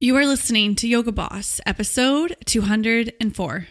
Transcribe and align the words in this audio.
You 0.00 0.14
are 0.14 0.26
listening 0.26 0.76
to 0.76 0.86
Yoga 0.86 1.10
Boss, 1.10 1.60
episode 1.66 2.36
204. 2.44 3.66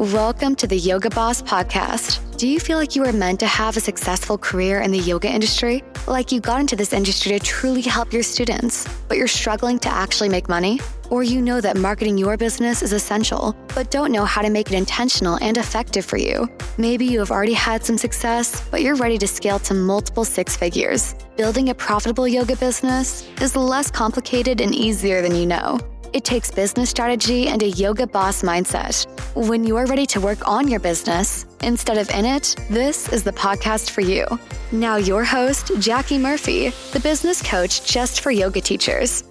Welcome 0.00 0.56
to 0.56 0.66
the 0.66 0.78
Yoga 0.78 1.10
Boss 1.10 1.42
podcast. 1.42 2.38
Do 2.38 2.48
you 2.48 2.58
feel 2.58 2.78
like 2.78 2.96
you 2.96 3.02
were 3.02 3.12
meant 3.12 3.38
to 3.40 3.46
have 3.46 3.76
a 3.76 3.80
successful 3.80 4.38
career 4.38 4.80
in 4.80 4.92
the 4.92 4.98
yoga 4.98 5.28
industry? 5.28 5.84
Like 6.08 6.32
you 6.32 6.40
got 6.40 6.58
into 6.58 6.74
this 6.74 6.94
industry 6.94 7.32
to 7.32 7.38
truly 7.38 7.82
help 7.82 8.10
your 8.10 8.22
students, 8.22 8.88
but 9.08 9.18
you're 9.18 9.28
struggling 9.28 9.78
to 9.80 9.90
actually 9.90 10.30
make 10.30 10.48
money? 10.48 10.80
Or 11.10 11.22
you 11.22 11.42
know 11.42 11.60
that 11.60 11.76
marketing 11.76 12.16
your 12.16 12.38
business 12.38 12.80
is 12.80 12.94
essential, 12.94 13.54
but 13.74 13.90
don't 13.90 14.10
know 14.10 14.24
how 14.24 14.40
to 14.40 14.48
make 14.48 14.72
it 14.72 14.74
intentional 14.74 15.36
and 15.42 15.58
effective 15.58 16.06
for 16.06 16.16
you? 16.16 16.48
Maybe 16.78 17.04
you 17.04 17.18
have 17.18 17.30
already 17.30 17.52
had 17.52 17.84
some 17.84 17.98
success, 17.98 18.66
but 18.70 18.80
you're 18.80 18.96
ready 18.96 19.18
to 19.18 19.28
scale 19.28 19.58
to 19.58 19.74
multiple 19.74 20.24
six 20.24 20.56
figures. 20.56 21.14
Building 21.36 21.68
a 21.68 21.74
profitable 21.74 22.26
yoga 22.26 22.56
business 22.56 23.28
is 23.42 23.54
less 23.54 23.90
complicated 23.90 24.62
and 24.62 24.74
easier 24.74 25.20
than 25.20 25.34
you 25.34 25.44
know. 25.44 25.78
It 26.12 26.24
takes 26.24 26.50
business 26.50 26.90
strategy 26.90 27.46
and 27.46 27.62
a 27.62 27.68
yoga 27.68 28.04
boss 28.04 28.42
mindset. 28.42 29.06
When 29.36 29.62
you 29.62 29.76
are 29.76 29.86
ready 29.86 30.06
to 30.06 30.20
work 30.20 30.46
on 30.48 30.66
your 30.66 30.80
business 30.80 31.46
instead 31.62 31.98
of 31.98 32.10
in 32.10 32.24
it, 32.24 32.56
this 32.68 33.08
is 33.12 33.22
the 33.22 33.32
podcast 33.32 33.90
for 33.90 34.00
you. 34.00 34.26
Now, 34.72 34.96
your 34.96 35.22
host, 35.22 35.70
Jackie 35.78 36.18
Murphy, 36.18 36.70
the 36.92 36.98
business 37.00 37.40
coach 37.40 37.84
just 37.86 38.22
for 38.22 38.32
yoga 38.32 38.60
teachers. 38.60 39.22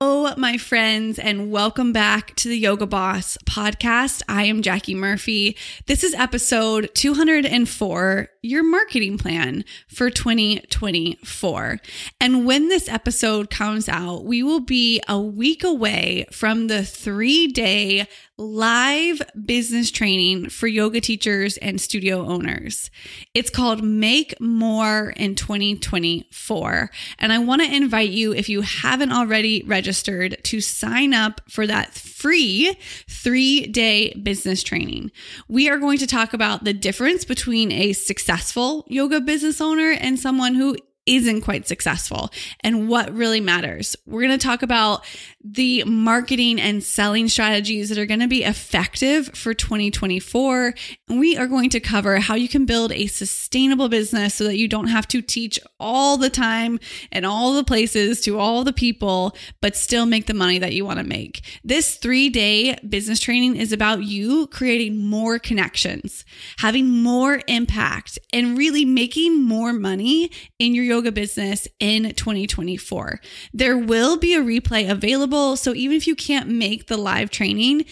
Oh, 0.00 0.17
My 0.36 0.58
friends, 0.58 1.18
and 1.18 1.50
welcome 1.50 1.92
back 1.92 2.34
to 2.36 2.48
the 2.48 2.58
Yoga 2.58 2.86
Boss 2.86 3.38
podcast. 3.46 4.22
I 4.28 4.44
am 4.44 4.62
Jackie 4.62 4.94
Murphy. 4.94 5.56
This 5.86 6.04
is 6.04 6.12
episode 6.14 6.90
204 6.94 8.28
Your 8.42 8.62
Marketing 8.62 9.16
Plan 9.16 9.64
for 9.88 10.10
2024. 10.10 11.78
And 12.20 12.44
when 12.44 12.68
this 12.68 12.88
episode 12.88 13.48
comes 13.48 13.88
out, 13.88 14.24
we 14.24 14.42
will 14.42 14.60
be 14.60 15.00
a 15.08 15.18
week 15.18 15.64
away 15.64 16.26
from 16.30 16.66
the 16.66 16.84
three 16.84 17.46
day 17.46 18.06
live 18.36 19.20
business 19.44 19.90
training 19.90 20.48
for 20.48 20.68
yoga 20.68 21.00
teachers 21.00 21.56
and 21.56 21.80
studio 21.80 22.24
owners. 22.24 22.88
It's 23.34 23.50
called 23.50 23.82
Make 23.82 24.40
More 24.40 25.10
in 25.16 25.34
2024. 25.34 26.90
And 27.18 27.32
I 27.32 27.38
want 27.38 27.62
to 27.62 27.74
invite 27.74 28.10
you, 28.10 28.32
if 28.32 28.48
you 28.48 28.60
haven't 28.60 29.10
already 29.10 29.64
registered, 29.66 30.17
to 30.28 30.60
sign 30.60 31.14
up 31.14 31.40
for 31.48 31.66
that 31.66 31.94
free 31.94 32.74
three 33.08 33.66
day 33.66 34.14
business 34.14 34.62
training. 34.62 35.12
We 35.48 35.68
are 35.68 35.78
going 35.78 35.98
to 35.98 36.06
talk 36.06 36.32
about 36.32 36.64
the 36.64 36.72
difference 36.72 37.24
between 37.24 37.70
a 37.70 37.92
successful 37.92 38.84
yoga 38.88 39.20
business 39.20 39.60
owner 39.60 39.90
and 39.92 40.18
someone 40.18 40.54
who 40.54 40.76
isn't 41.08 41.40
quite 41.40 41.66
successful 41.66 42.30
and 42.60 42.88
what 42.88 43.12
really 43.14 43.40
matters. 43.40 43.96
We're 44.06 44.26
going 44.26 44.38
to 44.38 44.46
talk 44.46 44.62
about 44.62 45.04
the 45.44 45.84
marketing 45.84 46.60
and 46.60 46.82
selling 46.82 47.28
strategies 47.28 47.88
that 47.88 47.98
are 47.98 48.06
going 48.06 48.18
to 48.20 48.26
be 48.26 48.42
effective 48.42 49.28
for 49.34 49.54
2024. 49.54 50.74
And 51.08 51.20
we 51.20 51.36
are 51.36 51.46
going 51.46 51.70
to 51.70 51.80
cover 51.80 52.18
how 52.18 52.34
you 52.34 52.48
can 52.48 52.66
build 52.66 52.90
a 52.92 53.06
sustainable 53.06 53.88
business 53.88 54.34
so 54.34 54.44
that 54.44 54.56
you 54.56 54.66
don't 54.66 54.88
have 54.88 55.06
to 55.08 55.22
teach 55.22 55.60
all 55.78 56.16
the 56.16 56.28
time 56.28 56.80
and 57.12 57.24
all 57.24 57.54
the 57.54 57.62
places 57.62 58.20
to 58.22 58.38
all 58.38 58.64
the 58.64 58.72
people, 58.72 59.36
but 59.60 59.76
still 59.76 60.06
make 60.06 60.26
the 60.26 60.34
money 60.34 60.58
that 60.58 60.72
you 60.72 60.84
want 60.84 60.98
to 60.98 61.06
make. 61.06 61.42
This 61.62 61.94
three 61.96 62.28
day 62.30 62.76
business 62.88 63.20
training 63.20 63.56
is 63.56 63.72
about 63.72 64.02
you 64.02 64.48
creating 64.48 65.06
more 65.06 65.38
connections, 65.38 66.24
having 66.58 66.88
more 66.88 67.42
impact, 67.46 68.18
and 68.32 68.58
really 68.58 68.84
making 68.84 69.40
more 69.40 69.72
money 69.72 70.32
in 70.58 70.74
your 70.74 70.84
yoga 70.84 71.12
business 71.12 71.68
in 71.78 72.12
2024. 72.14 73.20
There 73.52 73.78
will 73.78 74.18
be 74.18 74.34
a 74.34 74.42
replay 74.42 74.90
available. 75.28 75.56
So 75.56 75.74
even 75.74 75.96
if 75.96 76.06
you 76.06 76.14
can't 76.14 76.48
make 76.48 76.86
the 76.86 76.96
live 76.96 77.30
training, 77.30 77.84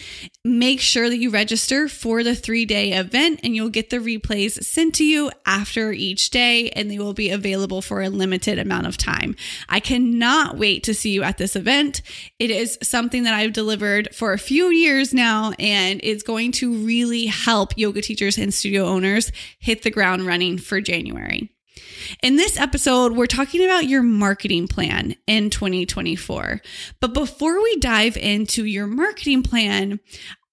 make 0.43 0.79
sure 0.79 1.09
that 1.09 1.17
you 1.17 1.29
register 1.29 1.87
for 1.87 2.23
the 2.23 2.35
three 2.35 2.65
day 2.65 2.93
event 2.93 3.39
and 3.43 3.55
you'll 3.55 3.69
get 3.69 3.89
the 3.89 3.97
replays 3.97 4.63
sent 4.63 4.95
to 4.95 5.05
you 5.05 5.31
after 5.45 5.91
each 5.91 6.29
day 6.29 6.69
and 6.71 6.89
they 6.89 6.99
will 6.99 7.13
be 7.13 7.29
available 7.29 7.81
for 7.81 8.01
a 8.01 8.09
limited 8.09 8.59
amount 8.59 8.87
of 8.87 8.97
time. 8.97 9.35
I 9.69 9.79
cannot 9.79 10.57
wait 10.57 10.83
to 10.83 10.93
see 10.93 11.11
you 11.11 11.23
at 11.23 11.37
this 11.37 11.55
event. 11.55 12.01
It 12.39 12.51
is 12.51 12.77
something 12.81 13.23
that 13.23 13.33
I've 13.33 13.53
delivered 13.53 14.09
for 14.13 14.33
a 14.33 14.39
few 14.39 14.69
years 14.69 15.13
now 15.13 15.53
and 15.59 15.99
it's 16.03 16.23
going 16.23 16.51
to 16.53 16.85
really 16.85 17.27
help 17.27 17.77
yoga 17.77 18.01
teachers 18.01 18.37
and 18.37 18.53
studio 18.53 18.85
owners 18.85 19.31
hit 19.59 19.83
the 19.83 19.91
ground 19.91 20.25
running 20.25 20.57
for 20.57 20.81
January. 20.81 21.51
In 22.21 22.35
this 22.35 22.57
episode, 22.59 23.13
we're 23.13 23.27
talking 23.27 23.63
about 23.63 23.87
your 23.87 24.03
marketing 24.03 24.67
plan 24.67 25.15
in 25.25 25.49
2024. 25.49 26.61
But 26.99 27.13
before 27.13 27.61
we 27.61 27.77
dive 27.77 28.17
into 28.17 28.65
your 28.65 28.87
marketing 28.87 29.43
plan, 29.43 29.99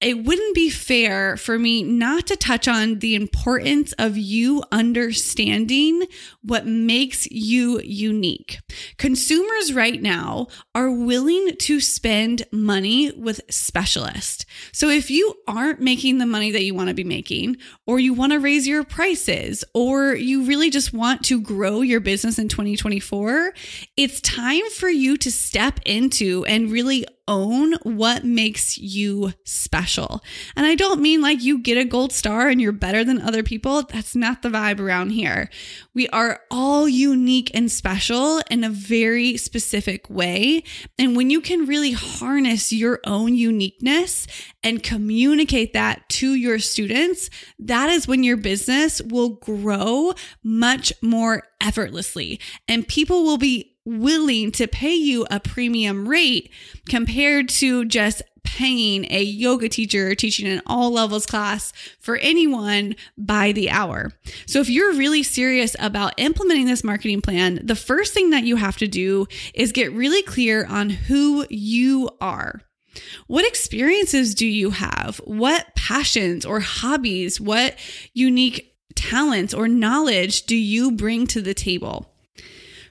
it 0.05 0.23
wouldn't 0.23 0.55
be 0.55 0.69
fair 0.69 1.37
for 1.39 1.59
me 1.59 1.83
not 1.83 2.27
to 2.27 2.37
touch 2.37 2.69
on 2.69 2.99
the 2.99 3.15
importance 3.15 3.95
of 3.99 4.19
you 4.19 4.63
understanding 4.71 6.03
what 6.43 6.67
makes 6.67 7.27
you 7.31 7.81
unique. 7.81 8.59
Consumers 8.99 9.73
right 9.73 10.03
now 10.03 10.49
are 10.75 10.91
willing 10.91 11.57
to 11.57 11.81
spend 11.81 12.45
money 12.53 13.13
with 13.13 13.41
specialists. 13.49 14.45
So 14.73 14.91
if 14.91 15.11
you 15.11 15.37
aren't 15.49 15.81
making 15.81 16.19
the 16.19 16.27
money 16.27 16.51
that 16.51 16.65
you 16.65 16.75
want 16.75 16.89
to 16.89 16.95
be 16.95 17.03
making, 17.03 17.57
or 17.87 17.99
you 17.99 18.13
want 18.13 18.33
to 18.33 18.41
raise 18.41 18.69
your 18.69 18.85
prices, 18.85 19.65
or 19.73 20.15
you 20.15 20.45
really 20.45 20.69
just 20.69 20.93
want 20.93 21.25
to 21.25 21.41
grow 21.41 21.81
your 21.81 22.01
business 22.01 22.39
in 22.39 22.49
2024, 22.49 23.55
it's 23.97 24.21
time 24.21 24.69
for 24.71 24.91
you 24.91 25.17
to 25.17 25.33
step 25.33 25.81
into 25.87 26.45
and 26.45 26.71
really 26.71 27.07
own 27.27 27.75
what 27.83 28.25
makes 28.25 28.79
you 28.79 29.33
special. 29.45 30.23
And 30.57 30.67
I 30.67 30.75
don't 30.75 31.01
mean 31.01 31.21
like 31.21 31.43
you 31.43 31.59
get 31.59 31.79
a 31.79 31.85
gold 31.85 32.13
star 32.13 32.49
and 32.49 32.61
you're 32.61 32.73
better 32.73 33.05
than 33.05 33.21
other 33.21 33.43
people. 33.43 33.83
That's 33.83 34.15
not 34.15 34.43
the 34.43 34.49
vibe 34.49 34.81
around 34.81 35.11
here. 35.11 35.51
We 35.95 36.09
are 36.09 36.41
all 36.51 36.89
unique 36.89 37.51
and 37.55 37.71
special 37.71 38.41
in 38.51 38.65
a 38.65 38.71
very 38.71 39.37
specific 39.37 40.09
way. 40.11 40.65
And 40.99 41.17
when 41.17 41.31
you 41.31 41.41
can 41.41 41.67
really 41.67 41.93
harness 41.93 42.73
your 42.73 43.01
own 43.05 43.35
uniqueness 43.35 44.27
and 44.63 44.83
communicate 44.83 45.73
that 45.73 46.09
to 46.11 46.35
your 46.35 46.59
students, 46.59 47.31
that 47.59 47.91
is 47.91 48.09
when 48.09 48.23
your 48.23 48.37
business 48.37 49.01
will 49.03 49.31
grow 49.31 50.13
much 50.43 50.93
more 51.03 51.45
effortlessly 51.61 52.41
and 52.69 52.87
people 52.87 53.25
will 53.25 53.39
be 53.39 53.74
willing 53.85 54.51
to 54.53 54.67
pay 54.67 54.95
you 54.95 55.27
a 55.31 55.41
premium 55.41 56.09
rate 56.09 56.51
compared 56.89 57.49
to 57.49 57.85
just 57.85 58.23
paying 58.45 59.07
a 59.11 59.23
yoga 59.23 59.69
teacher 59.69 60.15
teaching 60.15 60.47
an 60.47 60.63
all 60.67 60.93
levels 60.93 61.27
class 61.27 61.73
for 61.99 62.17
anyone 62.17 62.95
by 63.19 63.53
the 63.53 63.71
hour. 63.71 64.13
So 64.47 64.61
if 64.61 64.69
you're 64.71 64.95
really 64.95 65.23
serious 65.23 65.75
about 65.81 66.15
implementing 66.19 66.67
this 66.67 66.85
marketing 66.85 67.23
plan, 67.23 67.61
the 67.65 67.75
first 67.75 68.15
thing 68.15 68.31
that 68.31 68.45
you 68.45 68.57
have 68.57 68.77
to 68.77 68.87
do 68.87 69.27
is 69.55 69.73
get 69.73 69.93
really 69.93 70.23
clear 70.23 70.67
on 70.67 70.91
who 70.91 71.47
you 71.51 72.11
are. 72.21 72.61
What 73.27 73.47
experiences 73.47 74.35
do 74.35 74.47
you 74.47 74.71
have? 74.71 75.17
What 75.25 75.75
passions 75.75 76.47
or 76.47 76.61
hobbies, 76.61 77.41
what 77.41 77.77
unique 78.13 78.77
talents 78.95 79.53
or 79.53 79.67
knowledge 79.67 80.45
do 80.45 80.57
you 80.57 80.93
bring 80.93 81.27
to 81.29 81.43
the 81.43 81.55
table? 81.55 82.14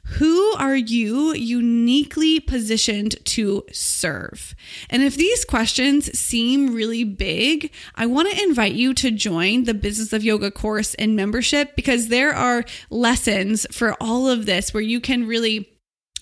Who 0.05 0.53
are 0.57 0.75
you 0.75 1.33
uniquely 1.33 2.39
positioned 2.39 3.15
to 3.25 3.63
serve? 3.71 4.53
And 4.89 5.01
if 5.01 5.15
these 5.15 5.45
questions 5.45 6.17
seem 6.17 6.73
really 6.73 7.03
big, 7.03 7.71
I 7.95 8.05
want 8.05 8.29
to 8.29 8.43
invite 8.43 8.73
you 8.73 8.93
to 8.95 9.11
join 9.11 9.63
the 9.63 9.73
Business 9.73 10.11
of 10.11 10.23
Yoga 10.23 10.51
course 10.51 10.93
and 10.95 11.15
membership 11.15 11.75
because 11.75 12.09
there 12.09 12.33
are 12.33 12.65
lessons 12.89 13.65
for 13.71 13.95
all 14.01 14.27
of 14.27 14.45
this 14.45 14.73
where 14.73 14.83
you 14.83 14.99
can 14.99 15.25
really 15.25 15.69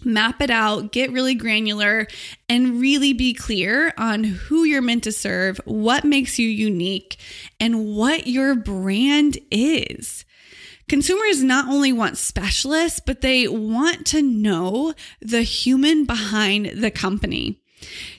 map 0.04 0.42
it 0.42 0.50
out, 0.50 0.92
get 0.92 1.12
really 1.12 1.36
granular, 1.36 2.08
and 2.48 2.80
really 2.80 3.14
be 3.14 3.34
clear 3.34 3.94
on 3.98 4.24
who 4.24 4.64
you're 4.64 4.82
meant 4.82 5.04
to 5.04 5.12
serve, 5.12 5.60
what 5.66 6.04
makes 6.04 6.40
you 6.40 6.48
unique, 6.48 7.18
and 7.60 7.86
what 7.86 8.28
your 8.28 8.56
brand 8.56 9.38
is. 9.50 10.26
Consumers 10.92 11.42
not 11.42 11.70
only 11.70 11.94
want 11.94 12.18
specialists, 12.18 13.00
but 13.00 13.22
they 13.22 13.48
want 13.48 14.06
to 14.08 14.22
know 14.22 14.94
the 15.22 15.42
human 15.42 16.04
behind 16.04 16.66
the 16.66 16.92
company. 16.92 17.62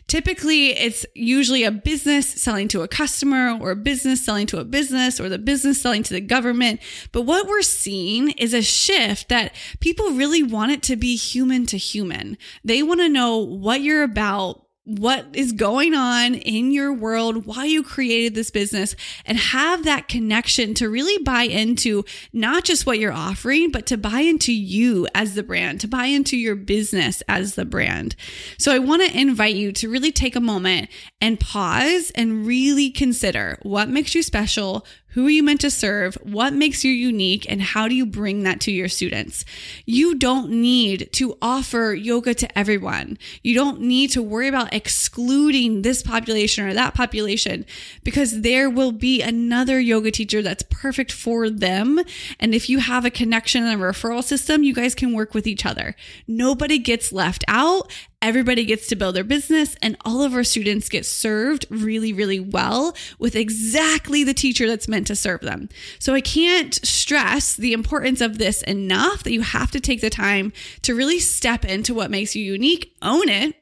Typically, 0.07 0.69
it's 0.69 1.05
usually 1.15 1.65
a 1.65 1.71
business 1.71 2.27
selling 2.27 2.69
to 2.69 2.81
a 2.81 2.89
customer 2.89 3.59
or 3.61 3.73
a 3.73 3.77
business 3.77 4.25
selling 4.25 4.47
to 4.47 4.59
a 4.59 4.65
business 4.65 5.21
or 5.21 5.29
the 5.29 5.39
business 5.39 5.83
selling 5.83 6.03
to 6.03 6.15
the 6.15 6.21
government. 6.23 6.81
But 7.13 7.27
what 7.27 7.47
we're 7.47 7.61
seeing 7.61 8.31
is 8.31 8.55
a 8.55 8.63
shift 8.63 9.29
that 9.29 9.55
people 9.81 10.13
really 10.13 10.43
want 10.43 10.73
it 10.73 10.83
to 10.85 10.97
be 10.97 11.15
human 11.15 11.67
to 11.67 11.77
human. 11.77 12.39
They 12.65 12.83
want 12.83 13.01
to 13.01 13.09
know 13.11 13.37
what 13.37 13.83
you're 13.83 14.03
about, 14.03 14.65
what 14.85 15.27
is 15.33 15.53
going 15.53 15.95
on 15.95 16.35
in 16.35 16.73
your 16.73 16.93
world, 16.93 17.47
why 17.47 17.65
you 17.65 17.85
created 17.85 18.35
this 18.35 18.51
business, 18.51 18.97
and 19.25 19.39
have 19.39 19.85
that 19.85 20.09
connection 20.09 20.75
to 20.75 20.89
really 20.89 21.23
buy 21.23 21.45
into 21.45 22.05
not 22.33 22.65
just 22.65 22.85
what 22.85 22.99
you're 22.99 23.13
offering, 23.13 23.71
but 23.71 23.87
to 23.87 23.97
buy 23.97 24.21
into 24.21 24.53
you 24.53 25.07
as 25.15 25.35
the 25.35 25.43
brand, 25.43 25.81
to 25.81 25.89
buy 25.89 26.07
into 26.07 26.37
your 26.37 26.57
business 26.57 27.23
as 27.29 27.55
the 27.55 27.65
brand. 27.65 28.17
So 28.59 28.75
I 28.75 28.81
want 28.81 29.03
to 29.03 29.19
invite 29.19 29.55
you 29.55 29.71
to 29.73 29.89
really 29.89 30.11
take 30.11 30.35
a 30.35 30.41
moment 30.41 30.89
and 31.21 31.39
pause 31.39 32.11
and 32.17 32.45
really 32.45 32.91
consider 32.91 33.59
what 33.63 33.89
makes 33.89 34.17
you 34.17 34.23
special, 34.23 34.85
who 35.13 35.27
are 35.27 35.31
you 35.31 35.43
meant 35.43 35.61
to 35.61 35.71
serve? 35.71 36.15
What 36.23 36.53
makes 36.55 36.85
you 36.85 36.93
unique? 36.93 37.47
And 37.51 37.61
how 37.61 37.87
do 37.87 37.95
you 37.95 38.07
bring 38.07 38.43
that 38.45 38.61
to 38.63 38.73
your 38.73 38.89
students? 38.89 39.45
You 39.85 40.15
don't 40.15 40.51
need 40.51 41.11
to 41.13 41.37
offer 41.43 41.93
yoga 41.93 42.35
to 42.35 42.59
everyone. 42.59 43.19
You 43.43 43.55
don't 43.55 43.81
need 43.81 44.11
to 44.13 44.23
worry 44.23 44.49
about 44.49 44.73
excluding 44.73 45.83
this 45.83 46.03
population 46.03 46.67
or 46.67 46.73
that 46.73 46.95
population 46.95 47.67
because 48.03 48.41
there 48.41 48.71
will 48.71 48.93
be 48.93 49.21
another 49.21 49.79
yoga 49.79 50.11
teacher 50.11 50.41
that's 50.41 50.65
perfect 50.71 51.13
for 51.13 51.51
them. 51.51 52.01
And 52.41 52.55
if 52.55 52.71
you 52.71 52.79
have 52.79 53.05
a 53.05 53.11
connection 53.11 53.65
and 53.65 53.81
a 53.81 53.85
referral 53.85 54.25
system, 54.25 54.63
you 54.63 54.75
guys 54.75 54.95
can 54.95 55.13
work 55.13 55.35
with 55.35 55.47
each 55.47 55.67
other. 55.67 55.95
Nobody 56.27 56.79
gets 56.79 57.13
left 57.13 57.45
out 57.49 57.93
everybody 58.23 58.65
gets 58.65 58.87
to 58.87 58.97
build 58.97 59.17
their 59.17 59.25
business 59.25 59.77
and 59.83 59.97
all 60.05 60.23
of 60.23 60.33
our 60.33 60.45
students 60.45 60.89
get 60.89 61.05
served 61.05 61.67
really, 61.69 62.13
really 62.13 62.41
well 62.41 62.97
with 63.19 63.35
exactly 63.35 64.25
the 64.25 64.33
teacher 64.33 64.67
that's 64.69 64.89
meant 64.89 65.09
to 65.09 65.17
serve 65.17 65.41
them. 65.41 65.69
So 65.99 66.15
I 66.15 66.21
can't 66.21 66.75
stress 66.87 67.55
the 67.55 67.73
importance 67.73 68.21
of 68.21 68.39
this 68.39 68.63
enough 68.63 69.25
that 69.25 69.33
you 69.33 69.43
have 69.43 69.73
to 69.73 69.81
take 69.81 70.01
the 70.01 70.11
time 70.11 70.53
to 70.83 70.95
really 70.95 71.19
step 71.19 71.65
into 71.65 71.93
what 71.93 72.11
makes 72.11 72.37
you 72.37 72.45
unique, 72.45 72.97
own 73.03 73.29
it, 73.29 73.57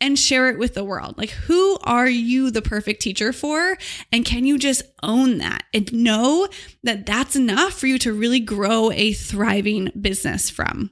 and 0.00 0.18
share 0.18 0.48
it 0.48 0.58
with 0.58 0.74
the 0.74 0.84
world. 0.84 1.18
Like, 1.18 1.30
who 1.30 1.78
are 1.82 2.08
you 2.08 2.50
the 2.50 2.62
perfect 2.62 3.02
teacher 3.02 3.32
for? 3.32 3.76
And 4.10 4.24
can 4.24 4.46
you 4.46 4.58
just 4.58 4.82
own 5.02 5.38
that 5.38 5.64
and 5.74 5.92
know 5.92 6.48
that 6.82 7.04
that's 7.04 7.36
enough 7.36 7.74
for 7.74 7.86
you 7.86 7.98
to 7.98 8.12
really 8.12 8.40
grow 8.40 8.90
a 8.90 9.12
thriving 9.12 9.90
business 10.00 10.48
from? 10.48 10.90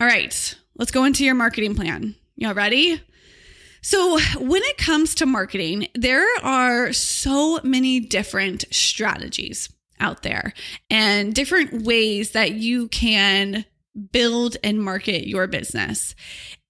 All 0.00 0.06
right, 0.06 0.56
let's 0.76 0.90
go 0.90 1.04
into 1.04 1.24
your 1.24 1.34
marketing 1.34 1.74
plan. 1.74 2.14
Y'all 2.36 2.54
ready? 2.54 3.00
So, 3.84 4.18
when 4.38 4.62
it 4.62 4.78
comes 4.78 5.14
to 5.16 5.26
marketing, 5.26 5.88
there 5.94 6.28
are 6.42 6.92
so 6.92 7.58
many 7.64 7.98
different 7.98 8.64
strategies 8.70 9.68
out 9.98 10.22
there 10.22 10.52
and 10.88 11.34
different 11.34 11.82
ways 11.82 12.30
that 12.30 12.52
you 12.52 12.88
can 12.88 13.64
build 14.12 14.56
and 14.62 14.82
market 14.82 15.26
your 15.26 15.46
business. 15.46 16.14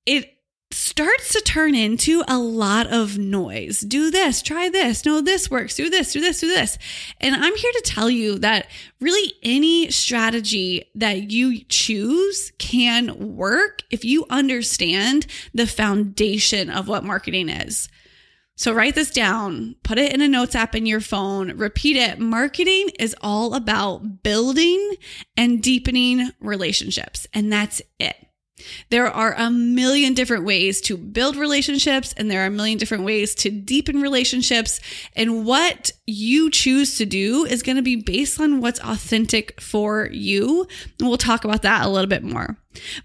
It 0.07 0.35
starts 0.75 1.33
to 1.33 1.41
turn 1.41 1.75
into 1.75 2.23
a 2.29 2.39
lot 2.39 2.87
of 2.87 3.19
noise. 3.19 3.81
Do 3.81 4.11
this, 4.11 4.43
try 4.43 4.69
this. 4.69 5.05
No, 5.05 5.21
this 5.21 5.51
works. 5.51 5.77
Do 5.77 5.91
this, 5.91 6.13
do 6.13 6.21
this, 6.21 6.41
do 6.41 6.49
this. 6.49 6.79
And 7.21 7.35
I'm 7.35 7.57
here 7.57 7.73
to 7.73 7.83
tell 7.85 8.11
you 8.11 8.39
that 8.39 8.69
really 9.01 9.33
any 9.43 9.91
strategy 9.91 10.91
that 10.95 11.31
you 11.31 11.65
choose 11.65 12.53
can 12.59 13.37
work 13.37 13.83
if 13.91 14.05
you 14.05 14.27
understand 14.31 15.27
the 15.55 15.67
foundation 15.67 16.71
of 16.71 16.89
what 16.89 17.05
marketing 17.05 17.49
is. 17.49 17.89
So 18.55 18.73
write 18.73 18.95
this 18.95 19.11
down, 19.11 19.77
put 19.83 19.99
it 19.99 20.13
in 20.13 20.21
a 20.21 20.29
notes 20.29 20.55
app 20.55 20.75
in 20.75 20.87
your 20.87 21.01
phone, 21.01 21.57
repeat 21.57 21.97
it. 21.97 22.19
Marketing 22.19 22.91
is 22.99 23.17
all 23.21 23.55
about 23.55 24.23
building 24.23 24.97
and 25.37 25.63
deepening 25.63 26.31
relationships, 26.39 27.27
and 27.33 27.53
that's 27.53 27.83
it. 27.99 28.15
There 28.91 29.09
are 29.09 29.35
a 29.37 29.51
million 29.51 30.15
different 30.15 30.45
ways 30.45 30.81
to 30.83 30.97
build 30.97 31.37
relationships, 31.37 32.15
and 32.17 32.31
there 32.31 32.43
are 32.43 32.47
a 32.47 32.51
million 32.51 32.79
different 32.79 33.05
ways 33.05 33.35
to 33.37 33.51
deepen 33.51 34.01
relationships. 34.01 34.81
And 35.15 35.45
what 35.45 35.91
you 36.07 36.51
choose 36.51 36.99
to 36.99 37.07
do 37.07 37.45
is 37.45 37.63
going 37.63 37.77
to 37.77 37.83
be 37.83 37.97
based 37.97 38.41
on 38.41 38.61
what's 38.61 38.81
authentic 38.81 39.61
for 39.61 40.09
you. 40.13 40.67
And 40.99 41.09
we'll 41.09 41.19
talk 41.19 41.45
about 41.45 41.63
that 41.63 41.85
a 41.85 41.89
little 41.89 42.09
bit 42.09 42.23
more. 42.23 42.57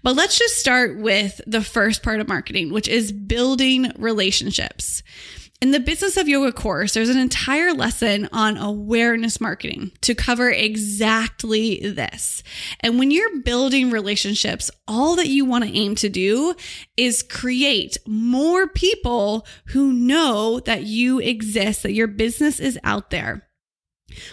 But 0.02 0.16
let's 0.16 0.38
just 0.38 0.58
start 0.58 0.98
with 0.98 1.40
the 1.46 1.62
first 1.62 2.02
part 2.02 2.20
of 2.20 2.28
marketing, 2.28 2.72
which 2.72 2.88
is 2.88 3.12
building 3.12 3.92
relationships. 3.98 5.02
In 5.60 5.72
the 5.72 5.80
Business 5.80 6.16
of 6.16 6.28
Yoga 6.28 6.52
course, 6.52 6.94
there's 6.94 7.08
an 7.08 7.18
entire 7.18 7.72
lesson 7.72 8.28
on 8.32 8.56
awareness 8.56 9.40
marketing 9.40 9.90
to 10.02 10.14
cover 10.14 10.48
exactly 10.48 11.80
this. 11.80 12.44
And 12.78 12.96
when 12.96 13.10
you're 13.10 13.40
building 13.40 13.90
relationships, 13.90 14.70
all 14.86 15.16
that 15.16 15.26
you 15.26 15.44
want 15.44 15.64
to 15.64 15.76
aim 15.76 15.96
to 15.96 16.08
do 16.08 16.54
is 16.96 17.24
create 17.24 17.96
more 18.06 18.68
people 18.68 19.44
who 19.70 19.92
know 19.92 20.60
that 20.60 20.84
you 20.84 21.18
exist, 21.18 21.82
that 21.82 21.92
your 21.92 22.06
business 22.06 22.60
is 22.60 22.78
out 22.84 23.10
there. 23.10 23.47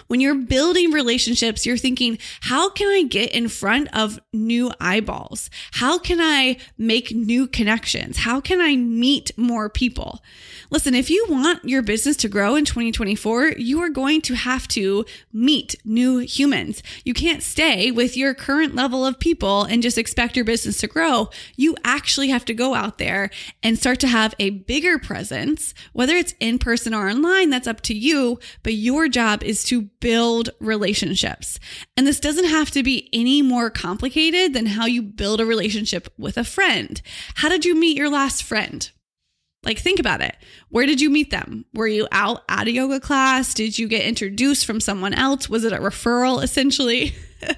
When 0.07 0.19
you're 0.19 0.35
building 0.35 0.91
relationships, 0.91 1.65
you're 1.65 1.77
thinking, 1.77 2.17
how 2.41 2.69
can 2.69 2.87
I 2.87 3.03
get 3.03 3.31
in 3.31 3.49
front 3.49 3.89
of 3.95 4.19
new 4.33 4.71
eyeballs? 4.79 5.49
How 5.73 5.97
can 5.97 6.19
I 6.21 6.57
make 6.77 7.11
new 7.11 7.47
connections? 7.47 8.17
How 8.17 8.39
can 8.39 8.61
I 8.61 8.75
meet 8.75 9.31
more 9.37 9.69
people? 9.69 10.21
Listen, 10.69 10.95
if 10.95 11.09
you 11.09 11.25
want 11.29 11.63
your 11.65 11.81
business 11.81 12.17
to 12.17 12.29
grow 12.29 12.55
in 12.55 12.65
2024, 12.65 13.53
you 13.57 13.81
are 13.81 13.89
going 13.89 14.21
to 14.21 14.35
have 14.35 14.67
to 14.69 15.05
meet 15.31 15.75
new 15.83 16.19
humans. 16.19 16.81
You 17.03 17.13
can't 17.13 17.43
stay 17.43 17.91
with 17.91 18.17
your 18.17 18.33
current 18.33 18.75
level 18.75 19.05
of 19.05 19.19
people 19.19 19.63
and 19.63 19.83
just 19.83 19.97
expect 19.97 20.35
your 20.35 20.45
business 20.45 20.79
to 20.79 20.87
grow. 20.87 21.29
You 21.55 21.75
actually 21.83 22.29
have 22.29 22.45
to 22.45 22.53
go 22.53 22.73
out 22.73 22.97
there 22.97 23.29
and 23.61 23.77
start 23.77 23.99
to 23.99 24.07
have 24.07 24.33
a 24.39 24.49
bigger 24.51 24.97
presence, 24.97 25.73
whether 25.93 26.15
it's 26.15 26.33
in 26.39 26.59
person 26.59 26.93
or 26.93 27.09
online, 27.09 27.49
that's 27.49 27.67
up 27.67 27.81
to 27.81 27.93
you. 27.93 28.39
But 28.63 28.73
your 28.73 29.07
job 29.07 29.43
is 29.43 29.64
to 29.65 29.83
build 29.99 30.49
relationships. 30.59 31.59
And 31.97 32.07
this 32.07 32.19
doesn't 32.19 32.45
have 32.45 32.71
to 32.71 32.83
be 32.83 33.09
any 33.13 33.41
more 33.41 33.69
complicated 33.69 34.53
than 34.53 34.65
how 34.65 34.85
you 34.85 35.01
build 35.01 35.41
a 35.41 35.45
relationship 35.45 36.11
with 36.17 36.37
a 36.37 36.43
friend. 36.43 37.01
How 37.35 37.49
did 37.49 37.65
you 37.65 37.75
meet 37.75 37.97
your 37.97 38.09
last 38.09 38.43
friend? 38.43 38.89
Like, 39.63 39.79
think 39.79 39.99
about 39.99 40.21
it. 40.21 40.35
Where 40.69 40.85
did 40.85 41.01
you 41.01 41.09
meet 41.09 41.31
them? 41.31 41.65
Were 41.73 41.87
you 41.87 42.07
out 42.11 42.43
at 42.47 42.67
a 42.67 42.71
yoga 42.71 42.99
class? 42.99 43.53
Did 43.53 43.79
you 43.79 43.87
get 43.87 44.05
introduced 44.05 44.65
from 44.65 44.79
someone 44.79 45.13
else? 45.13 45.49
Was 45.49 45.63
it 45.63 45.73
a 45.73 45.77
referral 45.77 46.43
essentially? 46.43 47.15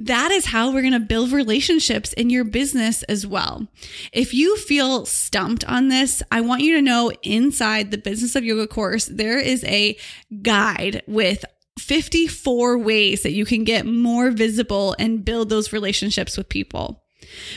that 0.00 0.30
is 0.30 0.46
how 0.46 0.72
we're 0.72 0.80
going 0.80 0.92
to 0.92 1.00
build 1.00 1.30
relationships 1.30 2.12
in 2.14 2.30
your 2.30 2.44
business 2.44 3.02
as 3.04 3.26
well. 3.26 3.68
If 4.12 4.32
you 4.32 4.56
feel 4.56 5.04
stumped 5.04 5.64
on 5.64 5.88
this, 5.88 6.22
I 6.32 6.40
want 6.40 6.62
you 6.62 6.74
to 6.76 6.82
know 6.82 7.12
inside 7.22 7.90
the 7.90 7.98
Business 7.98 8.34
of 8.34 8.44
Yoga 8.44 8.66
course, 8.66 9.06
there 9.06 9.38
is 9.38 9.62
a 9.64 9.96
guide 10.42 11.02
with 11.06 11.44
54 11.78 12.78
ways 12.78 13.22
that 13.22 13.32
you 13.32 13.44
can 13.44 13.64
get 13.64 13.86
more 13.86 14.30
visible 14.30 14.96
and 14.98 15.24
build 15.24 15.48
those 15.48 15.72
relationships 15.72 16.36
with 16.36 16.48
people. 16.48 17.02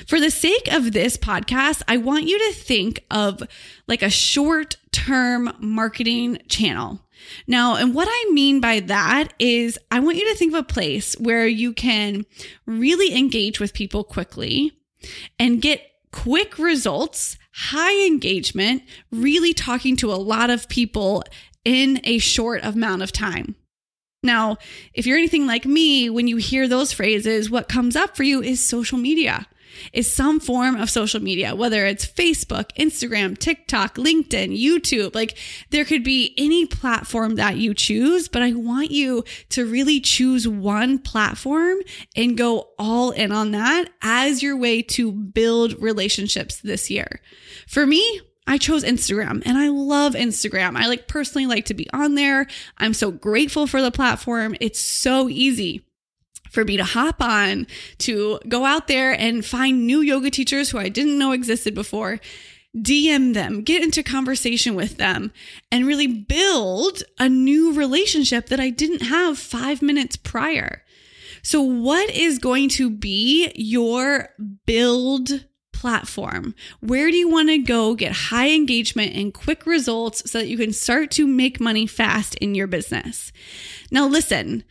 For 0.07 0.19
the 0.19 0.31
sake 0.31 0.71
of 0.71 0.91
this 0.91 1.17
podcast, 1.17 1.81
I 1.87 1.97
want 1.97 2.25
you 2.25 2.37
to 2.37 2.53
think 2.53 3.05
of 3.09 3.41
like 3.87 4.01
a 4.01 4.09
short 4.09 4.77
term 4.91 5.51
marketing 5.59 6.39
channel. 6.47 6.99
Now, 7.47 7.75
and 7.75 7.93
what 7.93 8.07
I 8.09 8.29
mean 8.31 8.59
by 8.59 8.79
that 8.81 9.33
is 9.39 9.77
I 9.91 9.99
want 9.99 10.17
you 10.17 10.29
to 10.29 10.35
think 10.35 10.53
of 10.53 10.59
a 10.59 10.63
place 10.63 11.13
where 11.19 11.47
you 11.47 11.73
can 11.73 12.25
really 12.65 13.15
engage 13.17 13.59
with 13.59 13.73
people 13.73 14.03
quickly 14.03 14.71
and 15.39 15.61
get 15.61 15.81
quick 16.11 16.57
results, 16.57 17.37
high 17.53 18.05
engagement, 18.05 18.83
really 19.11 19.53
talking 19.53 19.95
to 19.97 20.11
a 20.11 20.15
lot 20.15 20.49
of 20.49 20.69
people 20.69 21.23
in 21.65 21.99
a 22.03 22.19
short 22.19 22.63
amount 22.63 23.01
of 23.01 23.11
time. 23.11 23.55
Now, 24.21 24.57
if 24.93 25.05
you're 25.05 25.17
anything 25.17 25.45
like 25.45 25.65
me, 25.65 26.09
when 26.09 26.27
you 26.27 26.37
hear 26.37 26.67
those 26.67 26.93
phrases, 26.93 27.49
what 27.49 27.67
comes 27.67 27.95
up 27.95 28.15
for 28.15 28.23
you 28.23 28.41
is 28.41 28.63
social 28.63 28.97
media 28.97 29.47
is 29.91 30.11
some 30.11 30.39
form 30.39 30.75
of 30.75 30.89
social 30.89 31.21
media, 31.21 31.55
whether 31.55 31.85
it's 31.85 32.05
Facebook, 32.05 32.71
Instagram, 32.77 33.37
TikTok, 33.37 33.95
LinkedIn, 33.95 34.59
YouTube. 34.59 35.15
Like 35.15 35.37
there 35.69 35.85
could 35.85 36.03
be 36.03 36.33
any 36.37 36.65
platform 36.65 37.35
that 37.35 37.57
you 37.57 37.73
choose, 37.73 38.27
but 38.27 38.41
I 38.41 38.53
want 38.53 38.91
you 38.91 39.23
to 39.49 39.65
really 39.65 39.99
choose 39.99 40.47
one 40.47 40.99
platform 40.99 41.77
and 42.15 42.37
go 42.37 42.69
all 42.77 43.11
in 43.11 43.31
on 43.31 43.51
that 43.51 43.89
as 44.01 44.43
your 44.43 44.57
way 44.57 44.81
to 44.81 45.11
build 45.11 45.81
relationships 45.81 46.57
this 46.61 46.89
year. 46.89 47.21
For 47.67 47.85
me, 47.85 48.21
I 48.45 48.57
chose 48.57 48.83
Instagram 48.83 49.41
and 49.45 49.57
I 49.57 49.69
love 49.69 50.13
Instagram. 50.13 50.75
I 50.75 50.87
like 50.87 51.07
personally 51.07 51.45
like 51.45 51.65
to 51.65 51.73
be 51.73 51.89
on 51.93 52.15
there. 52.15 52.47
I'm 52.77 52.93
so 52.93 53.09
grateful 53.09 53.67
for 53.67 53.81
the 53.81 53.91
platform. 53.91 54.55
It's 54.59 54.79
so 54.79 55.29
easy 55.29 55.85
for 56.53 56.63
me 56.63 56.77
to 56.77 56.83
hop 56.83 57.21
on 57.21 57.67
to 57.97 58.39
go 58.47 58.63
out 58.63 58.87
there 58.87 59.11
and 59.11 59.43
find 59.43 59.85
new 59.85 60.01
yoga 60.01 60.29
teachers 60.29 60.69
who 60.69 60.77
I 60.77 60.87
didn't 60.87 61.17
know 61.17 61.31
existed 61.31 61.73
before. 61.73 62.19
DM 62.77 63.33
them, 63.33 63.61
get 63.61 63.83
into 63.83 64.01
conversation 64.01 64.73
with 64.73 64.97
them, 64.97 65.31
and 65.71 65.85
really 65.85 66.07
build 66.07 67.03
a 67.19 67.29
new 67.29 67.73
relationship 67.73 68.47
that 68.47 68.59
I 68.59 68.69
didn't 68.69 69.03
have 69.03 69.37
five 69.37 69.81
minutes 69.81 70.15
prior. 70.15 70.83
So, 71.43 71.61
what 71.61 72.09
is 72.09 72.39
going 72.39 72.69
to 72.69 72.89
be 72.89 73.51
your 73.55 74.29
build 74.65 75.45
platform? 75.71 76.55
Where 76.79 77.11
do 77.11 77.17
you 77.17 77.29
want 77.29 77.49
to 77.49 77.59
go 77.59 77.93
get 77.93 78.13
high 78.13 78.49
engagement 78.49 79.13
and 79.13 79.33
quick 79.33 79.65
results 79.67 80.31
so 80.31 80.39
that 80.39 80.47
you 80.47 80.57
can 80.57 80.73
start 80.73 81.11
to 81.11 81.27
make 81.27 81.59
money 81.59 81.85
fast 81.85 82.35
in 82.35 82.55
your 82.55 82.67
business? 82.67 83.31
Now, 83.91 84.07
listen, 84.07 84.63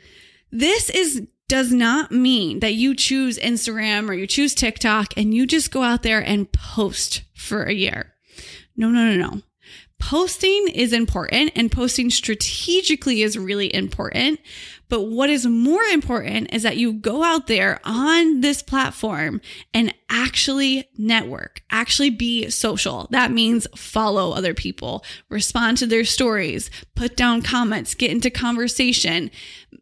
this 0.51 0.91
is 0.91 1.27
does 1.53 1.71
not 1.71 2.11
mean 2.11 2.61
that 2.61 2.73
you 2.73 2.95
choose 2.95 3.39
Instagram 3.39 4.09
or 4.09 4.15
you 4.15 4.27
choose 4.27 4.55
TikTok 4.55 5.13
and 5.19 5.35
you 5.35 5.47
just 5.47 5.71
go 5.71 5.83
out 5.83 6.03
there 6.03 6.19
and 6.19 6.51
post 6.51 7.25
for 7.35 7.65
a 7.65 7.75
year. 7.75 8.15
No, 8.75 8.89
no, 8.89 9.15
no, 9.15 9.17
no. 9.17 9.43
Posting 9.99 10.69
is 10.69 10.95
important 10.95 11.53
and 11.55 11.71
posting 11.71 12.09
strategically 12.09 13.21
is 13.21 13.37
really 13.37 13.73
important. 13.75 14.41
But 14.89 15.03
what 15.03 15.29
is 15.29 15.47
more 15.47 15.83
important 15.85 16.53
is 16.55 16.63
that 16.63 16.79
you 16.79 16.95
go 16.95 17.23
out 17.23 17.49
there 17.49 17.81
on 17.85 18.41
this 18.41 18.63
platform 18.63 19.43
and 19.75 19.95
actually 20.09 20.89
network, 20.97 21.63
actually 21.71 22.11
be 22.11 22.49
social. 22.51 23.09
That 23.11 23.31
means 23.31 23.67
follow 23.77 24.33
other 24.33 24.55
people, 24.55 25.05
respond 25.29 25.77
to 25.79 25.87
their 25.87 26.05
stories, 26.05 26.71
put 26.95 27.17
down 27.17 27.43
comments, 27.43 27.95
get 27.95 28.11
into 28.11 28.31
conversation. 28.31 29.31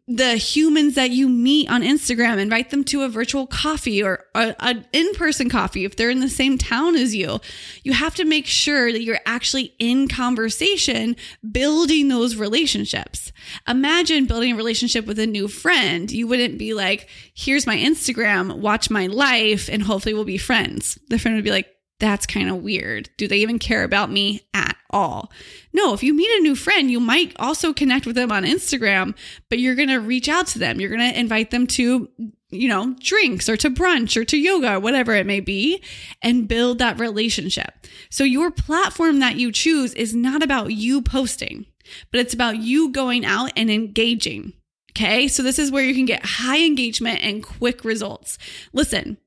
The 0.07 0.35
humans 0.35 0.95
that 0.95 1.11
you 1.11 1.29
meet 1.29 1.69
on 1.69 1.81
Instagram, 1.81 2.37
invite 2.37 2.69
them 2.69 2.83
to 2.85 3.03
a 3.03 3.09
virtual 3.09 3.47
coffee 3.47 4.03
or 4.03 4.25
an 4.35 4.85
in 4.91 5.13
person 5.13 5.49
coffee 5.49 5.85
if 5.85 5.95
they're 5.95 6.09
in 6.09 6.19
the 6.19 6.29
same 6.29 6.57
town 6.57 6.95
as 6.95 7.15
you. 7.15 7.39
You 7.83 7.93
have 7.93 8.15
to 8.15 8.25
make 8.25 8.45
sure 8.45 8.91
that 8.91 9.03
you're 9.03 9.19
actually 9.25 9.73
in 9.79 10.07
conversation, 10.07 11.15
building 11.51 12.07
those 12.07 12.35
relationships. 12.35 13.31
Imagine 13.67 14.25
building 14.25 14.53
a 14.53 14.57
relationship 14.57 15.05
with 15.05 15.19
a 15.19 15.27
new 15.27 15.47
friend. 15.47 16.11
You 16.11 16.27
wouldn't 16.27 16.57
be 16.57 16.73
like, 16.73 17.07
here's 17.33 17.67
my 17.67 17.77
Instagram, 17.77 18.59
watch 18.59 18.89
my 18.89 19.07
life, 19.07 19.69
and 19.69 19.83
hopefully 19.83 20.13
we'll 20.13 20.25
be 20.25 20.37
friends. 20.37 20.99
The 21.09 21.19
friend 21.19 21.35
would 21.35 21.43
be 21.43 21.51
like, 21.51 21.67
that's 22.01 22.25
kind 22.25 22.49
of 22.49 22.57
weird. 22.57 23.09
Do 23.15 23.27
they 23.27 23.37
even 23.37 23.59
care 23.59 23.83
about 23.83 24.11
me 24.11 24.41
at 24.53 24.75
all? 24.89 25.31
No, 25.71 25.93
if 25.93 26.01
you 26.03 26.13
meet 26.13 26.39
a 26.39 26.41
new 26.41 26.55
friend, 26.55 26.89
you 26.91 26.99
might 26.99 27.33
also 27.39 27.73
connect 27.73 28.07
with 28.07 28.15
them 28.15 28.31
on 28.31 28.43
Instagram, 28.43 29.15
but 29.49 29.59
you're 29.59 29.75
going 29.75 29.87
to 29.87 29.99
reach 29.99 30.27
out 30.27 30.47
to 30.47 30.59
them. 30.59 30.81
You're 30.81 30.89
going 30.89 31.13
to 31.13 31.19
invite 31.19 31.51
them 31.51 31.67
to, 31.67 32.09
you 32.49 32.67
know, 32.67 32.95
drinks 32.99 33.47
or 33.47 33.55
to 33.57 33.69
brunch 33.69 34.17
or 34.17 34.25
to 34.25 34.37
yoga 34.37 34.75
or 34.75 34.79
whatever 34.79 35.13
it 35.13 35.27
may 35.27 35.39
be 35.39 35.81
and 36.23 36.47
build 36.47 36.79
that 36.79 36.99
relationship. 36.99 37.85
So 38.09 38.23
your 38.23 38.49
platform 38.49 39.19
that 39.19 39.35
you 39.35 39.51
choose 39.51 39.93
is 39.93 40.15
not 40.15 40.41
about 40.41 40.73
you 40.73 41.03
posting, 41.03 41.67
but 42.11 42.19
it's 42.19 42.33
about 42.33 42.57
you 42.57 42.91
going 42.91 43.23
out 43.23 43.51
and 43.55 43.69
engaging. 43.69 44.53
Okay. 44.91 45.27
So 45.27 45.43
this 45.43 45.59
is 45.59 45.71
where 45.71 45.85
you 45.85 45.93
can 45.93 46.05
get 46.05 46.25
high 46.25 46.65
engagement 46.65 47.23
and 47.23 47.43
quick 47.43 47.85
results. 47.85 48.37
Listen, 48.73 49.17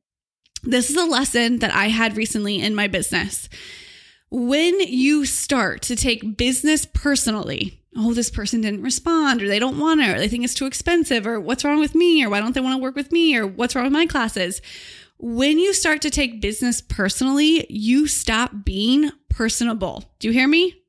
this 0.65 0.91
is 0.91 0.97
a 0.97 1.05
lesson 1.05 1.59
that 1.61 1.75
I 1.75 1.89
had 1.89 2.17
recently 2.17 2.61
in 2.61 2.75
my 2.75 2.89
business. 2.89 3.49
When 4.31 4.81
you 4.81 5.25
start 5.25 5.83
to 5.83 5.97
take 5.97 6.37
business 6.37 6.87
personally, 6.87 7.81
oh, 7.97 8.13
this 8.13 8.31
person 8.31 8.61
didn't 8.61 8.83
respond, 8.83 9.43
or 9.43 9.49
they 9.49 9.59
don't 9.59 9.79
want 9.79 10.01
it, 10.01 10.17
or 10.17 10.19
they 10.19 10.29
think 10.29 10.45
it's 10.45 10.55
too 10.55 10.67
expensive, 10.67 11.27
or 11.27 11.39
what's 11.39 11.65
wrong 11.65 11.79
with 11.79 11.95
me, 11.95 12.25
or 12.25 12.31
why 12.31 12.41
don't 12.41 12.55
they 12.55 12.61
want 12.61 12.77
to 12.77 12.83
work 12.83 12.97
with 12.97 13.13
me, 13.13 13.37
or 13.37 13.47
what's 13.47 13.75
wrong 13.75 13.85
with 13.85 13.93
my 13.93 14.07
classes. 14.07 14.61
When 15.19 15.59
you 15.59 15.73
start 15.73 16.03
to 16.03 16.11
take 16.11 16.41
business 16.41 16.81
personally, 16.81 17.67
you 17.71 18.09
stop 18.09 18.51
being 18.65 19.11
personable. 19.29 20.05
Do 20.19 20.29
you 20.29 20.35
hear 20.35 20.49
me? 20.49 20.84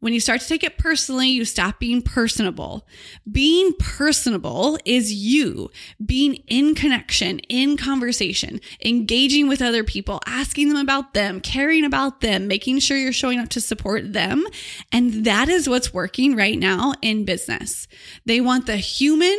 When 0.00 0.12
you 0.12 0.20
start 0.20 0.42
to 0.42 0.46
take 0.46 0.62
it 0.62 0.76
personally, 0.76 1.28
you 1.28 1.46
stop 1.46 1.80
being 1.80 2.02
personable. 2.02 2.86
Being 3.30 3.72
personable 3.78 4.78
is 4.84 5.12
you 5.12 5.70
being 6.04 6.34
in 6.46 6.74
connection, 6.74 7.38
in 7.48 7.78
conversation, 7.78 8.60
engaging 8.84 9.48
with 9.48 9.62
other 9.62 9.82
people, 9.82 10.20
asking 10.26 10.68
them 10.68 10.76
about 10.76 11.14
them, 11.14 11.40
caring 11.40 11.82
about 11.82 12.20
them, 12.20 12.46
making 12.46 12.80
sure 12.80 12.98
you're 12.98 13.10
showing 13.10 13.38
up 13.38 13.48
to 13.48 13.60
support 13.60 14.12
them. 14.12 14.44
And 14.92 15.24
that 15.24 15.48
is 15.48 15.68
what's 15.68 15.94
working 15.94 16.36
right 16.36 16.58
now 16.58 16.92
in 17.00 17.24
business. 17.24 17.88
They 18.26 18.40
want 18.40 18.66
the 18.66 18.76
human 18.76 19.36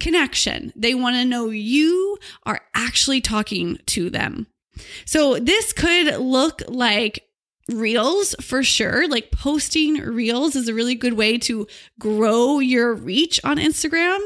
connection. 0.00 0.72
They 0.74 0.94
want 0.94 1.16
to 1.16 1.26
know 1.26 1.50
you 1.50 2.16
are 2.44 2.62
actually 2.74 3.20
talking 3.20 3.78
to 3.86 4.08
them. 4.08 4.46
So 5.04 5.38
this 5.38 5.74
could 5.74 6.16
look 6.16 6.62
like 6.68 7.26
reels 7.70 8.34
for 8.40 8.62
sure. 8.62 9.08
Like 9.08 9.30
posting 9.30 9.94
reels 9.94 10.56
is 10.56 10.68
a 10.68 10.74
really 10.74 10.94
good 10.94 11.14
way 11.14 11.38
to 11.38 11.66
grow 11.98 12.58
your 12.58 12.94
reach 12.94 13.40
on 13.44 13.56
Instagram, 13.58 14.18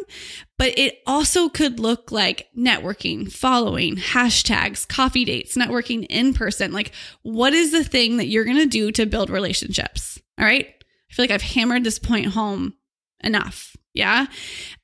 but 0.59 0.79
it 0.79 1.03
also 1.07 1.49
could 1.49 1.81
look 1.81 2.11
like 2.11 2.49
networking, 2.57 3.31
following, 3.31 3.97
hashtags, 3.97 4.87
coffee 4.87 5.25
dates, 5.25 5.57
networking 5.57 6.07
in 6.09 6.35
person. 6.35 6.73
Like, 6.73 6.93
what 7.23 7.53
is 7.53 7.73
the 7.73 7.85
thing 7.85 8.17
that 8.17 8.27
you're 8.27 8.45
going 8.45 8.57
to 8.59 8.67
do 8.67 8.91
to 8.93 9.07
build 9.07 9.31
relationships? 9.31 10.21
All 10.39 10.45
right. 10.45 10.67
I 10.67 11.15
feel 11.15 11.23
like 11.25 11.31
I've 11.31 11.43
hammered 11.43 11.85
this 11.85 11.99
point 11.99 12.27
home 12.27 12.75
enough. 13.23 13.77
Yeah. 13.95 14.27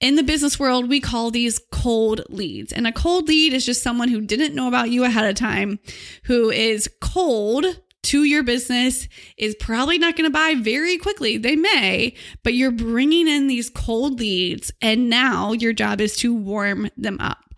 In 0.00 0.14
the 0.14 0.22
business 0.22 0.58
world, 0.58 0.88
we 0.88 1.00
call 1.00 1.32
these 1.32 1.60
cold 1.72 2.22
leads. 2.28 2.72
And 2.72 2.86
a 2.86 2.92
cold 2.92 3.26
lead 3.26 3.52
is 3.52 3.66
just 3.66 3.82
someone 3.82 4.08
who 4.08 4.20
didn't 4.20 4.54
know 4.54 4.68
about 4.68 4.90
you 4.90 5.02
ahead 5.02 5.28
of 5.28 5.34
time, 5.34 5.80
who 6.24 6.50
is 6.50 6.88
cold 7.00 7.66
to 8.02 8.24
your 8.24 8.42
business 8.42 9.08
is 9.36 9.54
probably 9.56 9.98
not 9.98 10.16
going 10.16 10.28
to 10.28 10.32
buy 10.32 10.54
very 10.58 10.96
quickly. 10.98 11.36
They 11.36 11.56
may, 11.56 12.14
but 12.42 12.54
you're 12.54 12.70
bringing 12.70 13.28
in 13.28 13.46
these 13.46 13.70
cold 13.70 14.18
leads, 14.20 14.72
and 14.80 15.10
now 15.10 15.52
your 15.52 15.72
job 15.72 16.00
is 16.00 16.16
to 16.16 16.34
warm 16.34 16.90
them 16.96 17.18
up. 17.20 17.54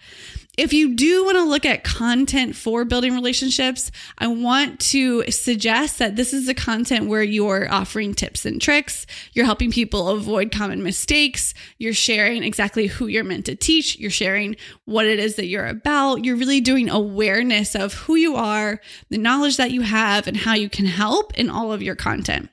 If 0.58 0.74
you 0.74 0.94
do 0.94 1.24
want 1.24 1.38
to 1.38 1.44
look 1.44 1.64
at 1.64 1.82
content 1.82 2.54
for 2.54 2.84
building 2.84 3.14
relationships, 3.14 3.90
I 4.18 4.26
want 4.26 4.80
to 4.80 5.24
suggest 5.30 5.98
that 5.98 6.16
this 6.16 6.34
is 6.34 6.44
the 6.44 6.52
content 6.52 7.08
where 7.08 7.22
you're 7.22 7.72
offering 7.72 8.12
tips 8.12 8.44
and 8.44 8.60
tricks, 8.60 9.06
you're 9.32 9.46
helping 9.46 9.70
people 9.70 10.08
avoid 10.08 10.52
common 10.52 10.82
mistakes, 10.82 11.54
you're 11.78 11.94
sharing 11.94 12.42
exactly 12.42 12.86
who 12.86 13.06
you're 13.06 13.24
meant 13.24 13.46
to 13.46 13.54
teach, 13.54 13.98
you're 13.98 14.10
sharing 14.10 14.56
what 14.84 15.06
it 15.06 15.18
is 15.18 15.36
that 15.36 15.46
you're 15.46 15.66
about, 15.66 16.22
you're 16.22 16.36
really 16.36 16.60
doing 16.60 16.90
awareness 16.90 17.74
of 17.74 17.94
who 17.94 18.14
you 18.14 18.36
are, 18.36 18.78
the 19.08 19.16
knowledge 19.16 19.56
that 19.56 19.70
you 19.70 19.80
have, 19.80 20.26
and 20.26 20.36
how 20.36 20.52
you 20.52 20.68
can 20.68 20.84
help 20.84 21.32
in 21.32 21.48
all 21.48 21.72
of 21.72 21.80
your 21.80 21.96
content. 21.96 22.50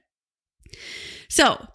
So, 1.27 1.67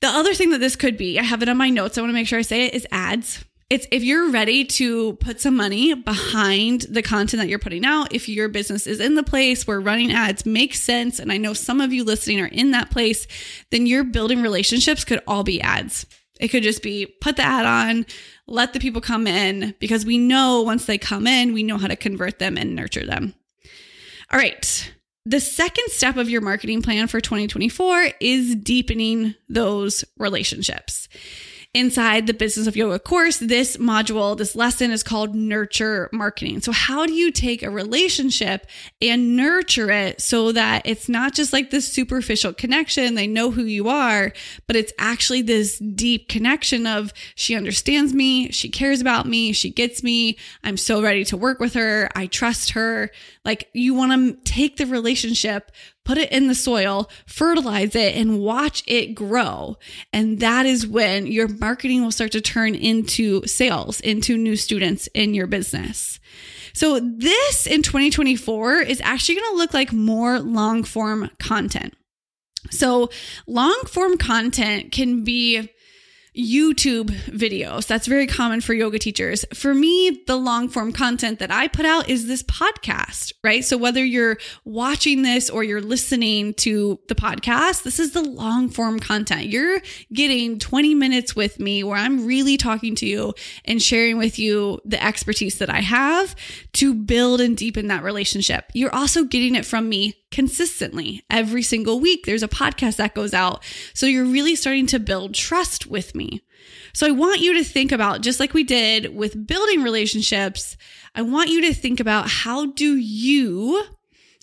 the 0.00 0.08
other 0.08 0.34
thing 0.34 0.50
that 0.50 0.58
this 0.58 0.74
could 0.74 0.96
be, 0.96 1.20
I 1.20 1.22
have 1.22 1.40
it 1.40 1.48
on 1.48 1.56
my 1.56 1.70
notes, 1.70 1.96
I 1.96 2.00
want 2.00 2.10
to 2.10 2.14
make 2.14 2.26
sure 2.26 2.40
I 2.40 2.42
say 2.42 2.66
it, 2.66 2.74
is 2.74 2.84
ads 2.90 3.44
it's 3.72 3.86
if 3.90 4.04
you're 4.04 4.30
ready 4.30 4.66
to 4.66 5.14
put 5.14 5.40
some 5.40 5.56
money 5.56 5.94
behind 5.94 6.82
the 6.90 7.00
content 7.00 7.40
that 7.40 7.48
you're 7.48 7.58
putting 7.58 7.86
out, 7.86 8.12
if 8.12 8.28
your 8.28 8.50
business 8.50 8.86
is 8.86 9.00
in 9.00 9.14
the 9.14 9.22
place 9.22 9.66
where 9.66 9.80
running 9.80 10.12
ads 10.12 10.44
makes 10.44 10.78
sense, 10.78 11.18
and 11.18 11.32
I 11.32 11.38
know 11.38 11.54
some 11.54 11.80
of 11.80 11.90
you 11.90 12.04
listening 12.04 12.42
are 12.42 12.48
in 12.48 12.72
that 12.72 12.90
place, 12.90 13.26
then 13.70 13.86
your 13.86 14.04
building 14.04 14.42
relationships 14.42 15.04
could 15.04 15.22
all 15.26 15.42
be 15.42 15.62
ads. 15.62 16.04
It 16.38 16.48
could 16.48 16.62
just 16.62 16.82
be 16.82 17.06
put 17.22 17.36
the 17.36 17.44
ad 17.44 17.64
on, 17.64 18.04
let 18.46 18.74
the 18.74 18.78
people 18.78 19.00
come 19.00 19.26
in, 19.26 19.74
because 19.80 20.04
we 20.04 20.18
know 20.18 20.60
once 20.60 20.84
they 20.84 20.98
come 20.98 21.26
in, 21.26 21.54
we 21.54 21.62
know 21.62 21.78
how 21.78 21.86
to 21.86 21.96
convert 21.96 22.38
them 22.38 22.58
and 22.58 22.76
nurture 22.76 23.06
them. 23.06 23.32
All 24.30 24.38
right. 24.38 24.92
The 25.24 25.40
second 25.40 25.88
step 25.88 26.18
of 26.18 26.28
your 26.28 26.42
marketing 26.42 26.82
plan 26.82 27.06
for 27.06 27.22
2024 27.22 28.08
is 28.20 28.54
deepening 28.54 29.34
those 29.48 30.04
relationships 30.18 31.08
inside 31.74 32.26
the 32.26 32.34
Business 32.34 32.66
of 32.66 32.76
Yoga 32.76 32.98
course, 32.98 33.38
this 33.38 33.78
module, 33.78 34.36
this 34.36 34.54
lesson 34.54 34.90
is 34.90 35.02
called 35.02 35.34
Nurture 35.34 36.10
Marketing. 36.12 36.60
So, 36.60 36.70
how 36.70 37.06
do 37.06 37.14
you 37.14 37.32
take 37.32 37.62
a 37.62 37.70
relationship 37.70 38.66
and 39.00 39.36
nurture 39.36 39.90
it 39.90 40.20
so 40.20 40.52
that 40.52 40.82
it's 40.84 41.08
not 41.08 41.32
just 41.32 41.52
like 41.52 41.70
this 41.70 41.88
superficial 41.88 42.52
connection, 42.52 43.14
they 43.14 43.26
know 43.26 43.50
who 43.50 43.64
you 43.64 43.88
are, 43.88 44.32
but 44.66 44.76
it's 44.76 44.92
actually 44.98 45.42
this 45.42 45.78
deep 45.78 46.28
connection 46.28 46.86
of 46.86 47.12
she 47.36 47.54
understands 47.54 48.12
me, 48.12 48.50
she 48.50 48.68
cares 48.68 49.00
about 49.00 49.26
me, 49.26 49.52
she 49.52 49.70
gets 49.70 50.02
me, 50.02 50.36
I'm 50.62 50.76
so 50.76 51.00
ready 51.02 51.24
to 51.26 51.36
work 51.38 51.58
with 51.58 51.72
her, 51.74 52.10
I 52.14 52.26
trust 52.26 52.70
her. 52.70 53.10
Like, 53.44 53.70
you 53.72 53.94
want 53.94 54.12
to 54.12 54.52
take 54.52 54.76
the 54.76 54.86
relationship 54.86 55.72
put 56.04 56.18
it 56.18 56.32
in 56.32 56.48
the 56.48 56.54
soil, 56.54 57.10
fertilize 57.26 57.94
it, 57.94 58.16
and 58.16 58.40
watch 58.40 58.82
it 58.86 59.14
grow. 59.14 59.76
And 60.12 60.40
that 60.40 60.66
is 60.66 60.86
when 60.86 61.26
your 61.26 61.48
marketing 61.48 62.02
will 62.02 62.10
start 62.10 62.32
to 62.32 62.40
turn 62.40 62.74
into 62.74 63.46
sales, 63.46 64.00
into 64.00 64.36
new 64.36 64.56
students 64.56 65.08
in 65.14 65.34
your 65.34 65.46
business. 65.46 66.18
So, 66.74 66.98
this 67.00 67.66
in 67.66 67.82
2024 67.82 68.76
is 68.76 69.00
actually 69.02 69.36
going 69.36 69.52
to 69.52 69.58
look 69.58 69.74
like 69.74 69.92
more 69.92 70.40
long 70.40 70.84
form 70.84 71.30
content. 71.38 71.94
So, 72.70 73.10
long 73.46 73.78
form 73.86 74.16
content 74.16 74.90
can 74.90 75.22
be 75.24 75.68
YouTube 76.36 77.10
videos. 77.26 77.86
That's 77.86 78.06
very 78.06 78.26
common 78.26 78.60
for 78.60 78.72
yoga 78.72 78.98
teachers. 78.98 79.44
For 79.52 79.74
me, 79.74 80.22
the 80.26 80.36
long 80.36 80.68
form 80.68 80.92
content 80.92 81.38
that 81.40 81.50
I 81.50 81.68
put 81.68 81.84
out 81.84 82.08
is 82.08 82.26
this 82.26 82.42
podcast, 82.42 83.32
right? 83.44 83.64
So 83.64 83.76
whether 83.76 84.02
you're 84.02 84.38
watching 84.64 85.22
this 85.22 85.50
or 85.50 85.62
you're 85.62 85.82
listening 85.82 86.54
to 86.54 86.98
the 87.08 87.14
podcast, 87.14 87.82
this 87.82 87.98
is 87.98 88.12
the 88.12 88.22
long 88.22 88.70
form 88.70 88.98
content. 88.98 89.46
You're 89.46 89.82
getting 90.12 90.58
20 90.58 90.94
minutes 90.94 91.36
with 91.36 91.60
me 91.60 91.84
where 91.84 91.98
I'm 91.98 92.26
really 92.26 92.56
talking 92.56 92.94
to 92.96 93.06
you 93.06 93.34
and 93.66 93.82
sharing 93.82 94.16
with 94.16 94.38
you 94.38 94.80
the 94.84 95.02
expertise 95.02 95.58
that 95.58 95.68
I 95.68 95.80
have 95.80 96.34
to 96.74 96.94
build 96.94 97.42
and 97.42 97.56
deepen 97.56 97.88
that 97.88 98.02
relationship. 98.02 98.70
You're 98.72 98.94
also 98.94 99.24
getting 99.24 99.54
it 99.54 99.66
from 99.66 99.88
me 99.88 100.21
consistently 100.32 101.22
every 101.30 101.62
single 101.62 102.00
week. 102.00 102.24
There's 102.24 102.42
a 102.42 102.48
podcast 102.48 102.96
that 102.96 103.14
goes 103.14 103.32
out. 103.32 103.62
So 103.94 104.06
you're 104.06 104.24
really 104.24 104.56
starting 104.56 104.86
to 104.88 104.98
build 104.98 105.34
trust 105.34 105.86
with 105.86 106.14
me. 106.14 106.42
So 106.94 107.06
I 107.06 107.10
want 107.10 107.40
you 107.40 107.54
to 107.54 107.64
think 107.64 107.92
about, 107.92 108.22
just 108.22 108.40
like 108.40 108.54
we 108.54 108.64
did 108.64 109.14
with 109.14 109.46
building 109.46 109.82
relationships, 109.82 110.76
I 111.14 111.22
want 111.22 111.50
you 111.50 111.60
to 111.62 111.74
think 111.74 112.00
about 112.00 112.28
how 112.28 112.66
do 112.66 112.96
you 112.96 113.84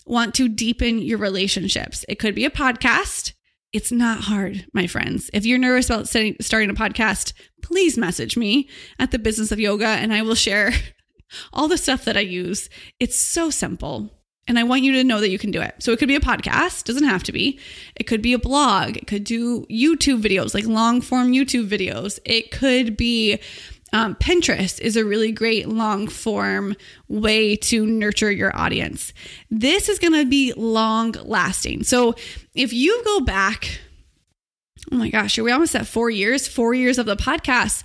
want 0.06 0.34
to 0.36 0.48
deepen 0.48 1.00
your 1.00 1.18
relationships? 1.18 2.04
It 2.08 2.18
could 2.18 2.34
be 2.34 2.44
a 2.44 2.50
podcast. 2.50 3.32
It's 3.72 3.92
not 3.92 4.22
hard, 4.22 4.66
my 4.72 4.88
friends. 4.88 5.30
If 5.32 5.46
you're 5.46 5.58
nervous 5.58 5.88
about 5.88 6.08
starting 6.08 6.70
a 6.70 6.74
podcast, 6.74 7.32
please 7.62 7.96
message 7.96 8.36
me 8.36 8.68
at 8.98 9.12
the 9.12 9.18
business 9.18 9.52
of 9.52 9.60
yoga 9.60 9.86
and 9.86 10.12
I 10.12 10.22
will 10.22 10.34
share 10.34 10.72
all 11.52 11.68
the 11.68 11.78
stuff 11.78 12.04
that 12.04 12.16
I 12.16 12.20
use. 12.20 12.68
It's 12.98 13.18
so 13.18 13.50
simple. 13.50 14.19
And 14.50 14.58
I 14.58 14.64
want 14.64 14.82
you 14.82 14.90
to 14.94 15.04
know 15.04 15.20
that 15.20 15.30
you 15.30 15.38
can 15.38 15.52
do 15.52 15.60
it. 15.60 15.76
So 15.78 15.92
it 15.92 16.00
could 16.00 16.08
be 16.08 16.16
a 16.16 16.20
podcast, 16.20 16.82
doesn't 16.82 17.04
have 17.04 17.22
to 17.22 17.30
be. 17.30 17.56
It 17.94 18.08
could 18.08 18.20
be 18.20 18.32
a 18.32 18.38
blog. 18.38 18.96
It 18.96 19.06
could 19.06 19.22
do 19.22 19.64
YouTube 19.66 20.20
videos, 20.20 20.54
like 20.54 20.66
long 20.66 21.00
form 21.00 21.30
YouTube 21.30 21.68
videos. 21.68 22.18
It 22.24 22.50
could 22.50 22.96
be 22.96 23.38
um, 23.92 24.16
Pinterest 24.16 24.80
is 24.80 24.96
a 24.96 25.04
really 25.04 25.30
great 25.30 25.68
long 25.68 26.08
form 26.08 26.74
way 27.06 27.54
to 27.54 27.86
nurture 27.86 28.32
your 28.32 28.50
audience. 28.56 29.12
This 29.52 29.88
is 29.88 30.00
going 30.00 30.14
to 30.14 30.28
be 30.28 30.52
long 30.56 31.12
lasting. 31.22 31.84
So 31.84 32.16
if 32.52 32.72
you 32.72 33.00
go 33.04 33.20
back, 33.20 33.78
oh 34.90 34.96
my 34.96 35.10
gosh, 35.10 35.38
are 35.38 35.44
we 35.44 35.52
almost 35.52 35.76
at 35.76 35.86
four 35.86 36.10
years? 36.10 36.48
Four 36.48 36.74
years 36.74 36.98
of 36.98 37.06
the 37.06 37.16
podcast 37.16 37.84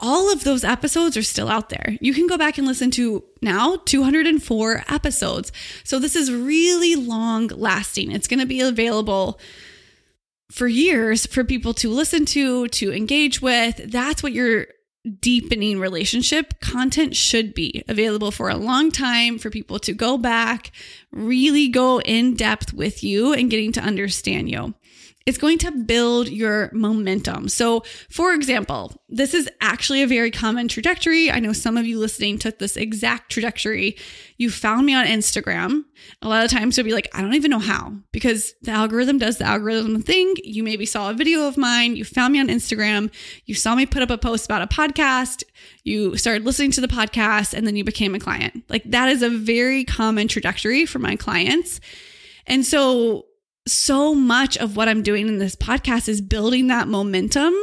all 0.00 0.32
of 0.32 0.44
those 0.44 0.64
episodes 0.64 1.16
are 1.16 1.22
still 1.22 1.48
out 1.48 1.68
there. 1.68 1.96
You 2.00 2.14
can 2.14 2.26
go 2.26 2.38
back 2.38 2.58
and 2.58 2.66
listen 2.66 2.90
to 2.92 3.24
now 3.42 3.76
204 3.84 4.84
episodes. 4.88 5.52
So 5.84 5.98
this 5.98 6.16
is 6.16 6.32
really 6.32 6.96
long 6.96 7.48
lasting. 7.48 8.10
It's 8.10 8.26
going 8.26 8.40
to 8.40 8.46
be 8.46 8.60
available 8.60 9.38
for 10.50 10.66
years 10.66 11.26
for 11.26 11.44
people 11.44 11.74
to 11.74 11.90
listen 11.90 12.24
to, 12.26 12.66
to 12.68 12.92
engage 12.92 13.40
with. 13.40 13.90
That's 13.90 14.22
what 14.22 14.32
your 14.32 14.66
deepening 15.20 15.78
relationship 15.78 16.60
content 16.60 17.16
should 17.16 17.54
be 17.54 17.82
available 17.88 18.30
for 18.30 18.50
a 18.50 18.56
long 18.56 18.90
time 18.90 19.38
for 19.38 19.48
people 19.48 19.78
to 19.78 19.94
go 19.94 20.18
back, 20.18 20.72
really 21.10 21.68
go 21.68 22.00
in 22.00 22.34
depth 22.34 22.74
with 22.74 23.02
you 23.02 23.32
and 23.32 23.50
getting 23.50 23.72
to 23.72 23.80
understand 23.80 24.50
you 24.50 24.74
it's 25.26 25.38
going 25.38 25.58
to 25.58 25.70
build 25.70 26.28
your 26.28 26.70
momentum. 26.72 27.48
So, 27.48 27.84
for 28.08 28.32
example, 28.32 29.02
this 29.08 29.34
is 29.34 29.50
actually 29.60 30.02
a 30.02 30.06
very 30.06 30.30
common 30.30 30.66
trajectory. 30.66 31.30
I 31.30 31.40
know 31.40 31.52
some 31.52 31.76
of 31.76 31.86
you 31.86 31.98
listening 31.98 32.38
took 32.38 32.58
this 32.58 32.76
exact 32.76 33.30
trajectory. 33.30 33.96
You 34.38 34.50
found 34.50 34.86
me 34.86 34.94
on 34.94 35.06
Instagram. 35.06 35.84
A 36.22 36.28
lot 36.28 36.44
of 36.44 36.50
times 36.50 36.76
you'll 36.76 36.86
be 36.86 36.94
like, 36.94 37.08
I 37.14 37.20
don't 37.20 37.34
even 37.34 37.50
know 37.50 37.58
how, 37.58 37.92
because 38.12 38.54
the 38.62 38.70
algorithm 38.70 39.18
does 39.18 39.36
the 39.36 39.44
algorithm 39.44 40.00
thing. 40.02 40.34
You 40.42 40.62
maybe 40.62 40.86
saw 40.86 41.10
a 41.10 41.14
video 41.14 41.46
of 41.46 41.58
mine, 41.58 41.96
you 41.96 42.04
found 42.04 42.32
me 42.32 42.40
on 42.40 42.48
Instagram, 42.48 43.12
you 43.44 43.54
saw 43.54 43.74
me 43.74 43.84
put 43.84 44.02
up 44.02 44.10
a 44.10 44.16
post 44.16 44.46
about 44.46 44.62
a 44.62 44.66
podcast, 44.66 45.44
you 45.84 46.16
started 46.16 46.46
listening 46.46 46.70
to 46.72 46.80
the 46.80 46.88
podcast, 46.88 47.52
and 47.52 47.66
then 47.66 47.76
you 47.76 47.84
became 47.84 48.14
a 48.14 48.20
client. 48.20 48.64
Like 48.70 48.84
that 48.86 49.10
is 49.10 49.22
a 49.22 49.28
very 49.28 49.84
common 49.84 50.28
trajectory 50.28 50.86
for 50.86 50.98
my 50.98 51.16
clients. 51.16 51.78
And 52.46 52.64
so 52.64 53.26
so 53.70 54.14
much 54.14 54.56
of 54.58 54.76
what 54.76 54.88
I'm 54.88 55.02
doing 55.02 55.28
in 55.28 55.38
this 55.38 55.56
podcast 55.56 56.08
is 56.08 56.20
building 56.20 56.66
that 56.68 56.88
momentum 56.88 57.54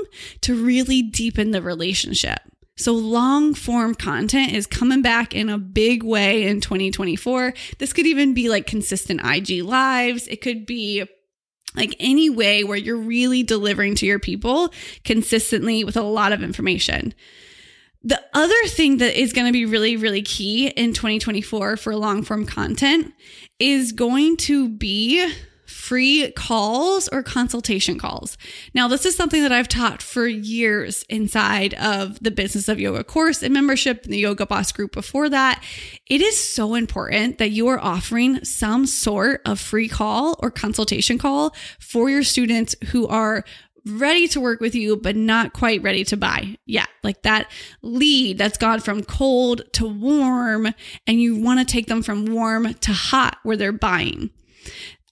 to 0.41 0.55
really 0.55 1.01
deepen 1.01 1.51
the 1.51 1.61
relationship. 1.61 2.39
So, 2.77 2.93
long 2.93 3.55
form 3.55 3.95
content 3.95 4.53
is 4.53 4.67
coming 4.67 5.01
back 5.01 5.33
in 5.33 5.49
a 5.49 5.57
big 5.57 6.03
way 6.03 6.43
in 6.43 6.61
2024. 6.61 7.53
This 7.79 7.91
could 7.91 8.05
even 8.05 8.35
be 8.35 8.49
like 8.49 8.67
consistent 8.67 9.21
IG 9.25 9.63
lives. 9.63 10.27
It 10.27 10.41
could 10.41 10.67
be 10.67 11.03
like 11.75 11.95
any 11.99 12.29
way 12.29 12.63
where 12.63 12.77
you're 12.77 12.97
really 12.97 13.43
delivering 13.43 13.95
to 13.95 14.05
your 14.05 14.19
people 14.19 14.71
consistently 15.03 15.83
with 15.83 15.97
a 15.97 16.01
lot 16.01 16.31
of 16.31 16.43
information. 16.43 17.13
The 18.03 18.23
other 18.33 18.67
thing 18.67 18.97
that 18.97 19.19
is 19.19 19.33
going 19.33 19.47
to 19.47 19.53
be 19.53 19.65
really, 19.65 19.97
really 19.97 20.21
key 20.21 20.67
in 20.67 20.93
2024 20.93 21.77
for 21.77 21.95
long 21.95 22.23
form 22.23 22.45
content 22.45 23.13
is 23.59 23.91
going 23.91 24.37
to 24.37 24.69
be 24.69 25.33
free 25.67 26.31
calls 26.31 27.07
or 27.09 27.21
consultation 27.21 27.99
calls. 27.99 28.37
Now, 28.73 28.87
this 28.87 29.05
is 29.05 29.15
something 29.15 29.43
that 29.43 29.51
I've 29.51 29.67
taught 29.67 30.01
for 30.01 30.25
years 30.25 31.03
inside 31.09 31.73
of 31.75 32.19
the 32.21 32.31
Business 32.31 32.67
of 32.67 32.79
Yoga 32.79 33.03
course 33.03 33.43
and 33.43 33.53
membership 33.53 34.05
in 34.05 34.11
the 34.11 34.17
Yoga 34.17 34.45
Boss 34.45 34.71
group 34.71 34.93
before 34.93 35.29
that. 35.29 35.63
It 36.07 36.21
is 36.21 36.37
so 36.37 36.73
important 36.73 37.37
that 37.37 37.51
you 37.51 37.67
are 37.67 37.79
offering 37.79 38.43
some 38.43 38.85
sort 38.85 39.41
of 39.45 39.59
free 39.59 39.89
call 39.89 40.39
or 40.39 40.49
consultation 40.49 41.17
call 41.17 41.53
for 41.79 42.09
your 42.09 42.23
students 42.23 42.75
who 42.91 43.05
are 43.07 43.43
ready 43.85 44.27
to 44.27 44.41
work 44.41 44.59
with 44.59 44.75
you, 44.75 44.97
but 44.97 45.15
not 45.15 45.53
quite 45.53 45.81
ready 45.81 46.03
to 46.05 46.17
buy 46.17 46.57
yet. 46.65 46.89
Like 47.03 47.21
that 47.23 47.49
lead 47.81 48.37
that's 48.37 48.57
gone 48.57 48.79
from 48.79 49.03
cold 49.03 49.61
to 49.73 49.87
warm, 49.87 50.73
and 51.05 51.21
you 51.21 51.41
want 51.41 51.59
to 51.59 51.65
take 51.65 51.87
them 51.87 52.01
from 52.01 52.25
warm 52.25 52.73
to 52.73 52.91
hot 52.91 53.37
where 53.43 53.57
they're 53.57 53.71
buying 53.71 54.29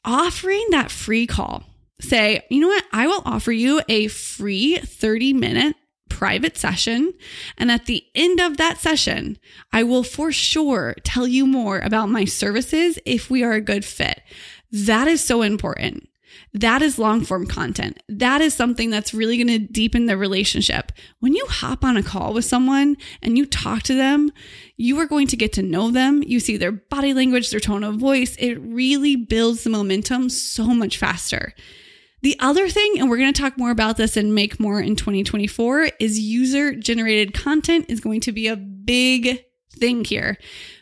offering 0.05 0.65
that 0.69 0.91
free 0.91 1.27
call. 1.27 1.63
Say, 1.99 2.45
you 2.49 2.59
know 2.59 2.67
what? 2.67 2.83
I 2.91 3.07
will 3.07 3.21
offer 3.25 3.51
you 3.51 3.81
a 3.89 4.07
free 4.07 4.77
30 4.77 5.33
minute 5.33 5.75
private 6.09 6.57
session. 6.57 7.13
And 7.57 7.71
at 7.71 7.87
the 7.87 8.05
end 8.15 8.39
of 8.39 8.57
that 8.57 8.77
session, 8.77 9.37
I 9.73 9.83
will 9.83 10.03
for 10.03 10.31
sure 10.31 10.95
tell 11.03 11.27
you 11.27 11.45
more 11.45 11.79
about 11.79 12.09
my 12.09 12.25
services 12.25 12.99
if 13.05 13.29
we 13.29 13.43
are 13.43 13.53
a 13.53 13.61
good 13.61 13.83
fit. 13.83 14.21
That 14.71 15.07
is 15.07 15.21
so 15.21 15.41
important. 15.41 16.07
That 16.53 16.81
is 16.81 16.99
long 16.99 17.21
form 17.25 17.45
content. 17.47 18.01
That 18.07 18.41
is 18.41 18.53
something 18.53 18.89
that's 18.89 19.13
really 19.13 19.37
going 19.37 19.47
to 19.47 19.59
deepen 19.59 20.05
the 20.05 20.17
relationship. 20.17 20.91
When 21.19 21.33
you 21.33 21.45
hop 21.47 21.83
on 21.83 21.97
a 21.97 22.03
call 22.03 22.33
with 22.33 22.45
someone 22.45 22.97
and 23.21 23.37
you 23.37 23.45
talk 23.45 23.83
to 23.83 23.93
them, 23.93 24.31
you 24.77 24.99
are 24.99 25.05
going 25.05 25.27
to 25.27 25.37
get 25.37 25.53
to 25.53 25.61
know 25.61 25.91
them. 25.91 26.23
You 26.25 26.39
see 26.39 26.57
their 26.57 26.71
body 26.71 27.13
language, 27.13 27.51
their 27.51 27.59
tone 27.59 27.83
of 27.83 27.95
voice. 27.95 28.35
It 28.37 28.55
really 28.55 29.15
builds 29.15 29.63
the 29.63 29.69
momentum 29.69 30.29
so 30.29 30.67
much 30.67 30.97
faster. 30.97 31.53
The 32.21 32.39
other 32.39 32.69
thing, 32.69 32.95
and 32.97 33.09
we're 33.09 33.17
going 33.17 33.33
to 33.33 33.39
talk 33.39 33.57
more 33.57 33.71
about 33.71 33.97
this 33.97 34.17
and 34.17 34.33
make 34.33 34.59
more 34.59 34.79
in 34.79 34.95
2024, 34.95 35.89
is 35.99 36.17
user 36.17 36.73
generated 36.73 37.33
content 37.33 37.85
is 37.87 37.99
going 37.99 38.21
to 38.21 38.31
be 38.31 38.47
a 38.47 38.55
big 38.55 39.43
thing 39.77 40.05
here. 40.05 40.37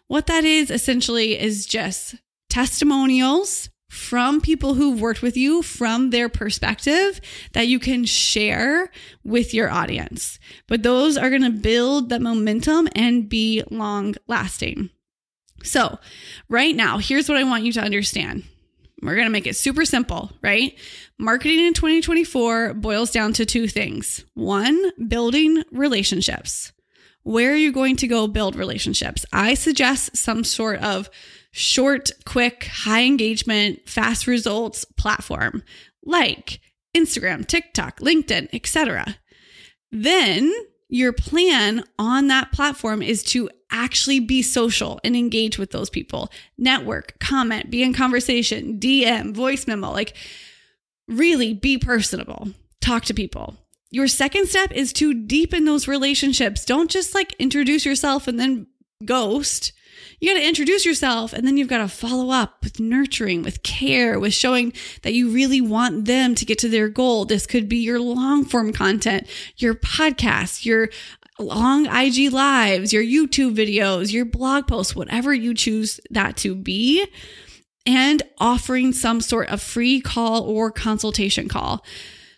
What 0.08 0.28
that 0.28 0.46
is 0.46 0.72
essentially 0.72 1.38
is 1.38 1.66
just 1.66 2.16
testimonials 2.50 3.70
from 3.94 4.42
people 4.42 4.74
who've 4.74 5.00
worked 5.00 5.22
with 5.22 5.38
you 5.38 5.62
from 5.62 6.10
their 6.10 6.28
perspective 6.28 7.22
that 7.52 7.68
you 7.68 7.78
can 7.78 8.06
share 8.06 8.90
with 9.24 9.54
your 9.54 9.70
audience. 9.70 10.40
But 10.68 10.82
those 10.82 11.16
are 11.16 11.30
going 11.30 11.44
to 11.44 11.52
build 11.52 12.10
the 12.10 12.20
momentum 12.20 12.90
and 12.96 13.30
be 13.30 13.62
long 13.70 14.16
lasting. 14.28 14.90
So, 15.64 16.00
right 16.50 16.76
now, 16.76 16.98
here's 16.98 17.30
what 17.30 17.38
I 17.38 17.44
want 17.44 17.66
you 17.66 17.72
to 17.74 17.82
understand. 17.82 18.44
We're 19.04 19.16
going 19.16 19.28
to 19.28 19.32
make 19.32 19.48
it 19.48 19.56
super 19.56 19.86
simple, 19.86 20.32
right? 20.42 20.78
Marketing 21.20 21.60
in 21.60 21.74
2024 21.74 22.74
boils 22.74 23.12
down 23.12 23.34
to 23.34 23.46
two 23.46 23.68
things. 23.68 24.26
One, 24.34 24.92
building 25.08 25.64
relationships. 25.72 26.72
Where 27.22 27.52
are 27.52 27.58
you 27.58 27.72
going 27.72 27.98
to 27.98 28.08
go 28.08 28.28
build 28.28 28.56
relationships? 28.56 29.24
I 29.32 29.54
suggest 29.54 30.18
some 30.18 30.44
sort 30.44 30.80
of 30.80 31.10
short, 31.56 32.12
quick, 32.26 32.66
high 32.66 33.04
engagement, 33.04 33.88
fast 33.88 34.26
results 34.26 34.86
platform 34.98 35.64
like 36.04 36.60
Instagram, 36.98 37.46
TikTok, 37.48 38.00
LinkedIn, 38.00 38.50
etc. 38.52 39.18
Then 39.92 40.52
your 40.90 41.14
plan 41.14 41.84
on 42.00 42.28
that 42.28 42.52
platform 42.52 43.04
is 43.04 43.22
to 43.24 43.52
actually 43.72 44.20
be 44.20 44.42
social 44.42 45.00
and 45.04 45.16
engage 45.16 45.60
with 45.60 45.70
those 45.70 45.92
people, 45.92 46.32
network, 46.58 47.20
comment, 47.20 47.70
be 47.70 47.84
in 47.84 47.94
conversation, 47.94 48.80
DM, 48.80 49.34
voice 49.34 49.68
memo, 49.68 49.92
like 49.92 50.18
really 51.08 51.54
be 51.54 51.78
personable, 51.78 52.50
talk 52.82 53.06
to 53.06 53.14
people. 53.14 53.56
Your 53.92 54.08
second 54.08 54.48
step 54.48 54.72
is 54.72 54.92
to 54.94 55.14
deepen 55.14 55.66
those 55.66 55.88
relationships. 55.88 56.66
Don't 56.66 56.90
just 56.90 57.14
like 57.14 57.34
introduce 57.34 57.86
yourself 57.86 58.28
and 58.28 58.40
then 58.40 58.66
ghost 59.06 59.72
You 60.24 60.34
got 60.34 60.40
to 60.40 60.48
introduce 60.48 60.86
yourself 60.86 61.34
and 61.34 61.46
then 61.46 61.58
you've 61.58 61.68
got 61.68 61.80
to 61.80 61.90
follow 61.90 62.30
up 62.30 62.64
with 62.64 62.80
nurturing, 62.80 63.44
with 63.44 63.62
care, 63.62 64.18
with 64.18 64.34
showing 64.34 64.72
that 65.02 65.14
you 65.14 65.30
really 65.30 65.60
want 65.60 66.06
them 66.06 66.34
to 66.36 66.46
get 66.46 66.60
to 66.60 66.70
their 66.70 66.88
goal. 66.88 67.26
This 67.26 67.46
could 67.46 67.68
be 67.68 67.80
your 67.80 68.00
long 68.00 68.46
form 68.46 68.72
content, 68.72 69.28
your 69.58 69.74
podcast, 69.74 70.64
your 70.64 70.88
long 71.40 71.88
IG 71.88 72.32
lives, 72.32 72.94
your 72.94 73.04
YouTube 73.04 73.54
videos, 73.54 74.14
your 74.14 74.24
blog 74.24 74.66
posts, 74.66 74.96
whatever 74.96 75.34
you 75.34 75.54
choose 75.54 76.00
that 76.10 76.38
to 76.38 76.56
be, 76.56 77.06
and 77.86 78.24
offering 78.38 78.94
some 78.94 79.20
sort 79.20 79.50
of 79.50 79.62
free 79.62 80.00
call 80.00 80.44
or 80.44 80.72
consultation 80.72 81.50
call. 81.50 81.84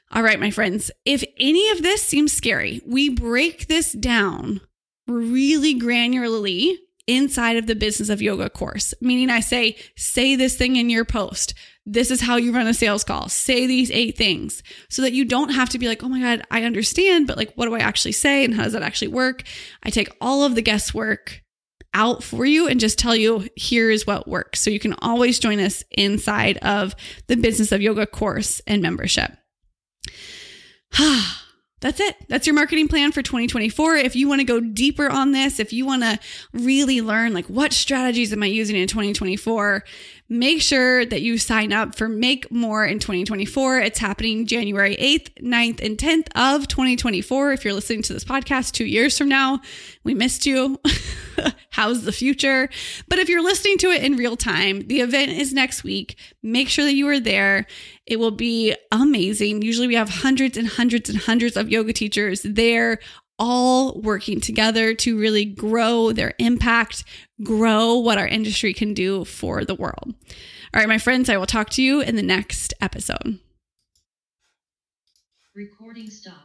All 0.09 0.23
right, 0.23 0.39
my 0.39 0.49
friends, 0.49 0.89
if 1.05 1.23
any 1.39 1.69
of 1.69 1.83
this 1.83 2.01
seems 2.01 2.33
scary, 2.33 2.81
we 2.83 3.09
break 3.09 3.67
this 3.67 3.91
down 3.91 4.61
really 5.07 5.79
granularly 5.79 6.77
inside 7.07 7.57
of 7.57 7.67
the 7.67 7.75
business 7.75 8.09
of 8.09 8.21
yoga 8.21 8.49
course. 8.49 8.93
Meaning, 9.01 9.29
I 9.29 9.39
say, 9.39 9.77
say 9.95 10.35
this 10.35 10.55
thing 10.55 10.75
in 10.75 10.89
your 10.89 11.05
post. 11.05 11.53
This 11.85 12.09
is 12.09 12.21
how 12.21 12.37
you 12.37 12.51
run 12.51 12.67
a 12.67 12.73
sales 12.73 13.03
call. 13.03 13.29
Say 13.29 13.67
these 13.67 13.91
eight 13.91 14.17
things 14.17 14.63
so 14.89 15.03
that 15.03 15.13
you 15.13 15.23
don't 15.23 15.49
have 15.49 15.69
to 15.69 15.79
be 15.79 15.87
like, 15.87 16.03
oh 16.03 16.09
my 16.09 16.19
God, 16.19 16.45
I 16.49 16.63
understand, 16.63 17.27
but 17.27 17.37
like, 17.37 17.53
what 17.53 17.65
do 17.65 17.75
I 17.75 17.79
actually 17.79 18.13
say 18.13 18.43
and 18.43 18.55
how 18.55 18.63
does 18.63 18.73
that 18.73 18.81
actually 18.81 19.09
work? 19.09 19.43
I 19.83 19.91
take 19.91 20.09
all 20.19 20.43
of 20.43 20.55
the 20.55 20.63
guesswork 20.63 21.43
out 21.93 22.23
for 22.23 22.45
you 22.45 22.67
and 22.67 22.79
just 22.79 22.97
tell 22.97 23.15
you, 23.15 23.47
here's 23.55 24.07
what 24.07 24.27
works. 24.27 24.61
So 24.61 24.71
you 24.71 24.79
can 24.79 24.95
always 25.01 25.39
join 25.39 25.59
us 25.59 25.83
inside 25.91 26.57
of 26.57 26.95
the 27.27 27.37
business 27.37 27.71
of 27.71 27.81
yoga 27.81 28.07
course 28.07 28.61
and 28.67 28.81
membership. 28.81 29.31
Ah. 30.97 31.44
That's 31.81 31.99
it. 31.99 32.15
That's 32.29 32.47
your 32.47 32.55
marketing 32.55 32.87
plan 32.87 33.11
for 33.11 33.21
2024. 33.21 33.95
If 33.97 34.15
you 34.15 34.27
want 34.27 34.39
to 34.39 34.45
go 34.45 34.59
deeper 34.59 35.09
on 35.09 35.33
this, 35.33 35.59
if 35.59 35.73
you 35.73 35.85
want 35.85 36.03
to 36.03 36.17
really 36.53 37.01
learn 37.01 37.33
like 37.33 37.45
what 37.47 37.73
strategies 37.73 38.31
am 38.31 38.43
I 38.43 38.47
using 38.47 38.77
in 38.77 38.87
2024, 38.87 39.83
make 40.29 40.61
sure 40.61 41.05
that 41.05 41.21
you 41.21 41.37
sign 41.37 41.73
up 41.73 41.93
for 41.95 42.07
Make 42.07 42.49
More 42.49 42.85
in 42.85 42.99
2024. 42.99 43.79
It's 43.79 43.99
happening 43.99 44.47
January 44.47 44.95
8th, 44.95 45.33
9th, 45.41 45.85
and 45.85 45.97
10th 45.97 46.27
of 46.35 46.67
2024. 46.67 47.51
If 47.51 47.65
you're 47.65 47.73
listening 47.73 48.01
to 48.03 48.13
this 48.13 48.23
podcast 48.23 48.71
two 48.71 48.85
years 48.85 49.17
from 49.17 49.27
now, 49.27 49.59
we 50.03 50.13
missed 50.13 50.45
you. 50.45 50.79
How's 51.71 52.05
the 52.05 52.13
future? 52.13 52.69
But 53.09 53.19
if 53.19 53.27
you're 53.27 53.43
listening 53.43 53.77
to 53.79 53.91
it 53.91 54.01
in 54.01 54.15
real 54.15 54.37
time, 54.37 54.87
the 54.87 55.01
event 55.01 55.33
is 55.33 55.53
next 55.53 55.83
week. 55.83 56.17
Make 56.41 56.69
sure 56.69 56.85
that 56.85 56.95
you 56.95 57.09
are 57.09 57.19
there. 57.19 57.67
It 58.05 58.19
will 58.19 58.31
be 58.31 58.75
amazing. 58.91 59.61
Usually 59.61 59.87
we 59.87 59.95
have 59.95 60.09
hundreds 60.09 60.57
and 60.57 60.67
hundreds 60.67 61.09
and 61.09 61.19
hundreds 61.19 61.57
of 61.57 61.69
yoga 61.69 61.93
teachers 61.93 62.41
there 62.43 62.99
all 63.37 63.99
working 63.99 64.39
together 64.39 64.93
to 64.93 65.17
really 65.17 65.45
grow 65.45 66.11
their 66.11 66.33
impact, 66.39 67.03
grow 67.43 67.95
what 67.95 68.17
our 68.17 68.27
industry 68.27 68.73
can 68.73 68.93
do 68.93 69.25
for 69.25 69.65
the 69.65 69.75
world. 69.75 70.13
All 70.73 70.79
right, 70.81 70.87
my 70.87 70.97
friends, 70.97 71.29
I 71.29 71.37
will 71.37 71.45
talk 71.45 71.69
to 71.71 71.83
you 71.83 72.01
in 72.01 72.15
the 72.15 72.23
next 72.23 72.73
episode. 72.79 73.39
Recording 75.55 76.09
stop. 76.09 76.44